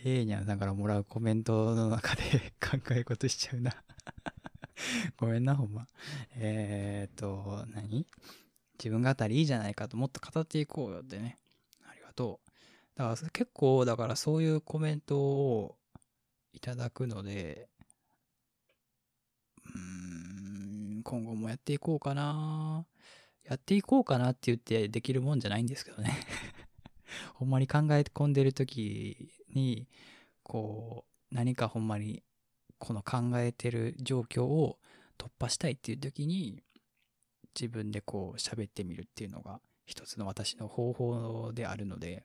[0.04, 2.22] ええにゃんさんからもらうコメントの中で
[2.60, 3.72] 考え事しちゃうな
[5.16, 5.86] ごめんな、ほんま。
[6.36, 8.06] えー、っと、何？
[8.78, 11.38] 自分語りいいじゃないかともっと語っていこうよってね。
[11.84, 12.98] ありがとう。
[12.98, 15.78] だから結構、だからそういうコメントを
[16.52, 17.68] いただくので、
[19.74, 22.86] うん、今後もやっていこうかな。
[23.44, 26.14] やっていこうかなって言ってできるもんじゃないんですけどね
[27.32, 29.88] ほんまに考え込んでる時に、
[30.42, 32.22] こう、何かほんまに
[32.78, 34.78] この考えてる状況を
[35.16, 36.62] 突破したいっていう時に
[37.58, 42.24] 自分でこう喋ってみるっていうのが一つの私の方法であるので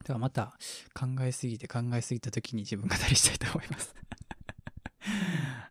[0.00, 0.58] だからまた
[0.92, 3.94] 考えすぎて考えすぎた時に自分語りしたいと思います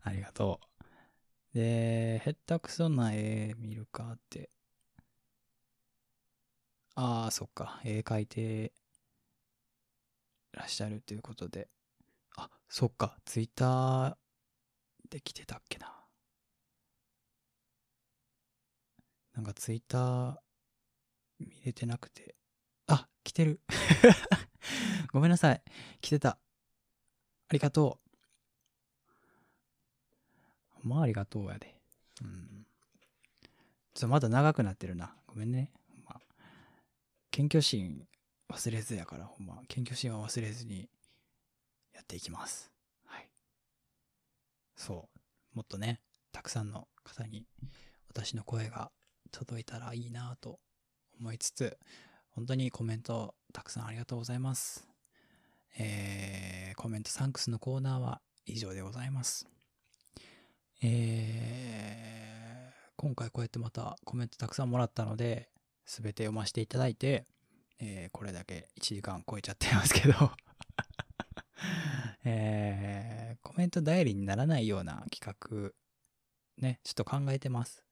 [0.08, 0.60] ありがと
[1.54, 4.50] うでへったくそな絵見るかって
[6.96, 8.74] ああそっか絵描いて
[10.54, 11.70] らっしゃるということで
[12.38, 14.16] あ、そっか、ツイッター
[15.10, 15.92] で来てたっけな。
[19.34, 20.38] なんかツイッター
[21.40, 22.36] 見れてなくて。
[22.88, 23.62] あ、来てる。
[25.12, 25.64] ごめんなさい。
[26.02, 26.30] 来てた。
[27.50, 28.07] ありがとう。
[30.88, 31.76] まあありがとうやで。
[32.22, 32.66] うん。
[33.94, 35.16] ちょまだ長くなってるな。
[35.28, 35.72] ごめんね。
[36.06, 36.20] ま、
[37.32, 38.08] 謙虚心
[38.50, 39.62] 忘れずやから、ほんま。
[39.68, 40.90] 謙虚心は忘れずに
[41.94, 42.72] やっていきます。
[43.06, 43.30] はい。
[44.76, 45.10] そ
[45.54, 45.56] う。
[45.56, 46.00] もっとね、
[46.32, 47.46] たくさんの方に
[48.10, 48.92] 私の声が
[49.32, 50.60] 届いたらいいなと
[51.20, 51.78] 思いつつ、
[52.30, 54.88] 本当にコメントたくさんありがとうございます。
[55.80, 59.57] えー、コメントサンクスのコーナーは以上でございます。
[60.82, 65.50] えー、今回こうやってまたコメントたくさんもらったので、
[65.86, 67.26] すべて読ませていただいて、
[67.80, 70.14] えー、これだけ1時間超えちゃってますけど。
[72.24, 75.72] えー、コメント代理にならないような企画、
[76.58, 77.86] ね、ちょっと考えてます。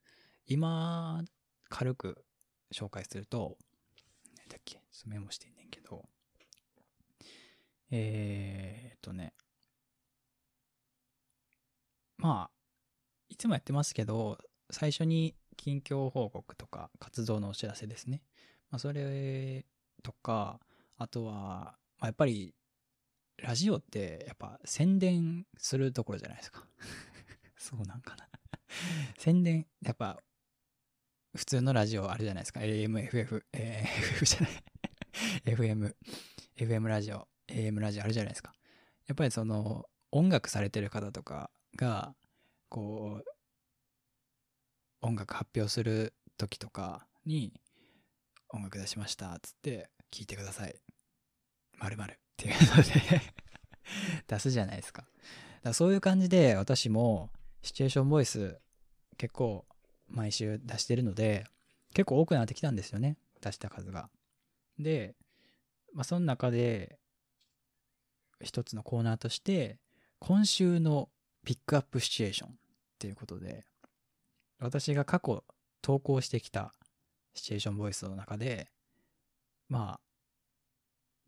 [0.45, 1.23] 今、
[1.69, 2.25] 軽く
[2.73, 3.57] 紹介すると、
[4.37, 6.07] 何だっけ、っメモしてんねんけど、
[7.91, 9.33] えー、っとね、
[12.17, 12.54] まあ、
[13.29, 14.37] いつもやってますけど、
[14.71, 18.21] 最初に近況報告とか活動のお知らせですね。
[18.69, 19.65] まあ、それ
[20.03, 20.59] とか、
[20.97, 22.53] あとは、まあ、やっぱり
[23.37, 26.65] ラジオってやっぱ宣伝するところじゃないですか
[27.57, 28.27] そうなんかな
[29.17, 30.19] 宣伝、やっぱ
[31.35, 32.61] 普通のラジオあるじゃないですか。
[32.61, 34.51] AM、FF、えー、FF じゃない
[35.45, 35.95] FM、
[36.57, 38.53] FM ラジオ、AM ラジオあるじゃないですか。
[39.07, 42.15] やっぱりその音楽されてる方とかが、
[42.75, 43.29] こう、
[44.99, 47.53] 音楽発表する時とかに、
[48.49, 50.75] 音楽出しましたっつって聞いてください。
[51.77, 53.21] まるっていうので
[54.27, 55.03] 出すじゃないですか。
[55.03, 55.11] だか
[55.69, 58.59] らそういう感じで私もシチュエーションボイス
[59.15, 59.65] 結構
[60.09, 61.45] 毎週出してるので
[61.93, 63.17] 結構多くなってきたんですよね。
[63.39, 64.09] 出した数が。
[64.77, 65.15] で、
[65.93, 66.99] まあその中で
[68.41, 69.79] 一つのコーナーとして
[70.19, 71.09] 今週の
[71.45, 72.59] ピックアップシチュエーション
[73.05, 73.65] っていうことで
[74.59, 75.43] 私が過去
[75.81, 76.73] 投稿してきた
[77.33, 78.67] シチュエーションボイスの中で
[79.69, 80.05] まあ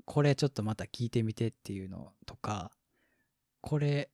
[0.08, 2.72] これちょっとまた聞いてみてっていうのとか、
[3.60, 4.10] これ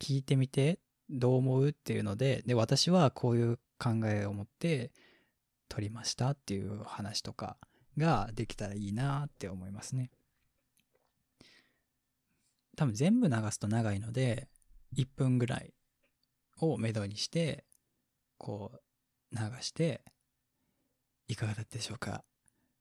[0.00, 0.78] 聞いてみて
[1.10, 4.92] どう思うっていうので、で、私はこういう考えを持って
[5.68, 7.56] 撮りましたっていう話とか
[7.98, 10.12] ができたらいいなって思いますね。
[12.76, 14.46] 多分全部流すと長いので、
[14.96, 15.74] 1分ぐらい
[16.62, 17.64] をめどにして、
[18.38, 18.80] こう
[19.36, 20.04] 流して、
[21.26, 22.24] いかがだったでしょうか？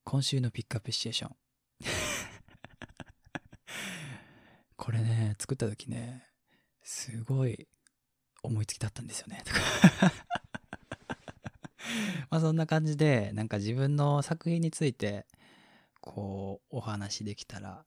[0.03, 1.35] 今週のピックアップシチュエーション。
[4.77, 6.27] これね、作った時ね、
[6.83, 7.67] すごい
[8.43, 9.41] 思いつきだったんですよね。
[9.45, 9.59] と か
[12.29, 15.27] まあそんな感じで、なんか自分の作品について、
[15.99, 17.85] こう、お話できたら、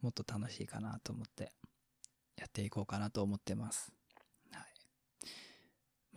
[0.00, 1.52] もっと楽しいかなと思って、
[2.36, 3.92] やっていこうかなと思ってます。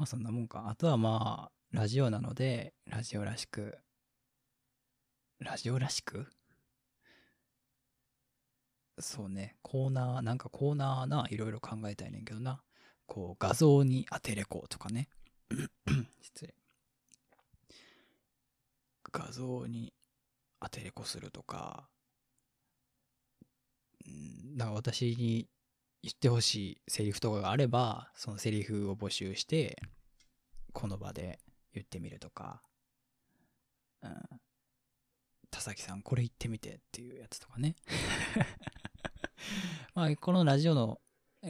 [0.01, 0.67] まあそんなもんか。
[0.67, 3.77] あとはまあ、ラジオなので、ラジオらしく
[5.37, 6.25] ラジオらしく？
[8.97, 12.63] そうね、コーナー、なんかコーナーな、いろいろ考えたいねんけどな。
[13.05, 15.07] こう、画像に当てれこうとかね。
[16.19, 16.55] 失礼。
[19.11, 19.93] 画像に
[20.59, 21.87] 当てれこするとか、
[24.07, 25.47] うん、だから私に
[26.03, 29.81] 言ってほしいセリフとかがあれば、そのセリフを募集して、
[30.73, 31.39] この場で
[31.73, 32.61] 言ってみるとか、
[34.01, 34.13] うん。
[35.51, 37.75] 田崎さんこれ言ってみてっていうやつとかね。
[39.93, 41.01] まあ、このラジオの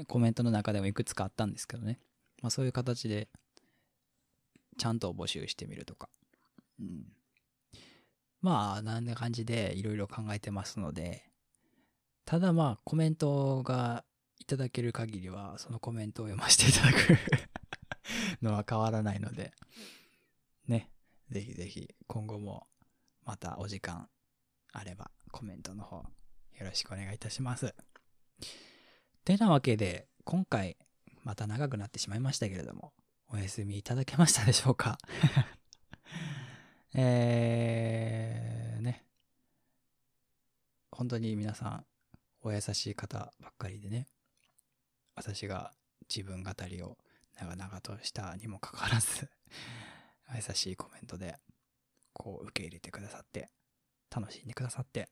[0.08, 2.00] コメントの中でもいくつかあったんですけどね。
[2.42, 3.30] まあそういう形で、
[4.78, 6.10] ちゃんと募集してみるとか。
[6.80, 7.14] うん。
[8.42, 11.32] まあ、なんな感じでいろいろ考えてますので、
[12.26, 14.04] ただまあ、コメントが
[14.52, 17.18] ただける限りは、そのコメントを読ませていただく
[18.42, 19.54] のは変わらないので、
[20.68, 20.90] ね、
[21.30, 22.68] ぜひぜひ今後も
[23.24, 24.10] またお時間
[24.74, 26.06] あればコメントの方よ
[26.66, 27.74] ろしくお願いいたします。
[29.24, 30.76] てなわけで、今回
[31.24, 32.92] また長くなってしまいましたけれども、
[33.30, 34.98] お休みいただけましたでしょうか？
[36.94, 39.06] えー、ね。
[40.92, 41.86] 本当に皆さん、
[42.42, 44.08] お優しい方ばっかりでね、
[45.16, 45.74] 私が
[46.10, 46.98] 自分語りを
[47.40, 49.30] 長々としたにもかかわらず、
[50.36, 51.40] 優しいコメントで、
[52.14, 53.50] こう受け入れてくださって、
[54.10, 55.10] 楽しんでくださって、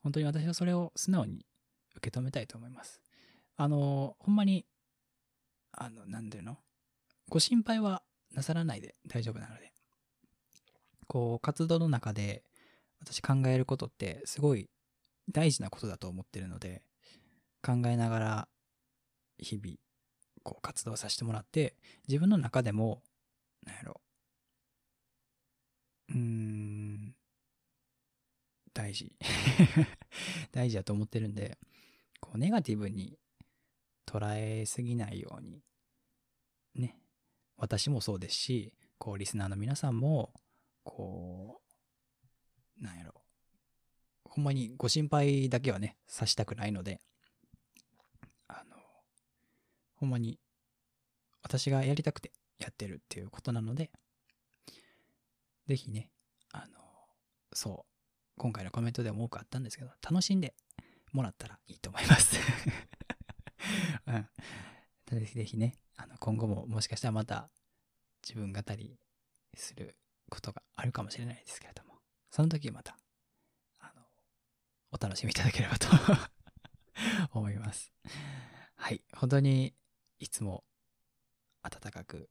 [0.00, 1.46] 本当に私はそれを素直に
[1.96, 3.00] 受け止めたいと思います。
[3.56, 4.66] あの、ほんまに、
[5.72, 6.58] あの、なんていうの？
[7.28, 9.72] ご心配はなさらないで大丈夫なので。
[11.08, 12.44] こう、活動の中で
[13.00, 14.68] 私考えることってすごい
[15.30, 16.82] 大事なことだと思ってるので、
[17.62, 18.48] 考えながら
[19.38, 19.76] 日々、
[20.42, 21.76] こう活動させてもらって、
[22.08, 23.02] 自分の中でも、
[23.64, 24.00] なんやろ、
[26.08, 27.14] うーん、
[28.72, 29.16] 大事。
[30.52, 31.58] 大事だと思ってるんで、
[32.20, 33.18] こうネガティブに
[34.06, 35.62] 捉えすぎないように、
[36.74, 37.00] ね、
[37.56, 40.32] 私もそうですし、こうリスナーの皆さんも、
[40.84, 41.60] こ
[42.78, 43.22] う、なんやろ、
[44.24, 47.00] ほんまにご心配だけはね、さしたくないので、
[49.96, 50.38] ほんまに
[51.42, 53.90] 私がやりたくてやってるっていうことなので、
[55.66, 56.10] ぜひね、
[56.52, 56.64] あの、
[57.52, 57.92] そう、
[58.38, 60.54] 今回のコメントでも多くあったんですけど、楽しんで
[61.12, 62.36] もらったらいいと思います。
[64.06, 64.28] うん。
[65.06, 67.50] ぜひぜひね、あの、今後ももしかしたらまた
[68.22, 68.98] 自分語り
[69.54, 69.96] する
[70.30, 72.98] ことがあるかもしれないですけれども、その時また、
[73.78, 74.02] あの、
[74.92, 75.88] お楽しみいただければと
[77.32, 77.92] 思います。
[78.76, 79.02] はい。
[79.14, 79.74] 本当に
[80.18, 80.64] いつも
[81.62, 82.28] 温かく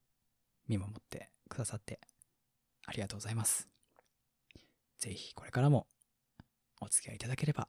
[0.68, 2.00] 見守ってくださって
[2.86, 3.68] ありがとうございます。
[5.00, 5.88] ぜひこれからも
[6.82, 7.68] お付き合いいただければ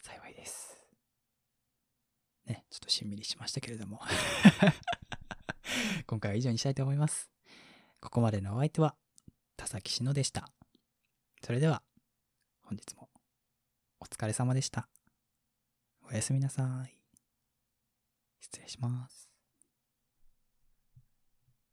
[0.00, 0.78] 幸いです。
[2.46, 4.00] ね、ちょっとしんみりしましたけれども。
[6.06, 7.30] 今回は以上にしたいと思います。
[8.00, 8.96] ここまでのお相手は
[9.56, 10.50] 田崎しのでした。
[11.44, 11.82] それでは
[12.62, 13.08] 本日も
[14.00, 14.88] お疲れ様でした。
[16.08, 16.98] おやすみなさい。
[18.40, 19.31] 失礼します。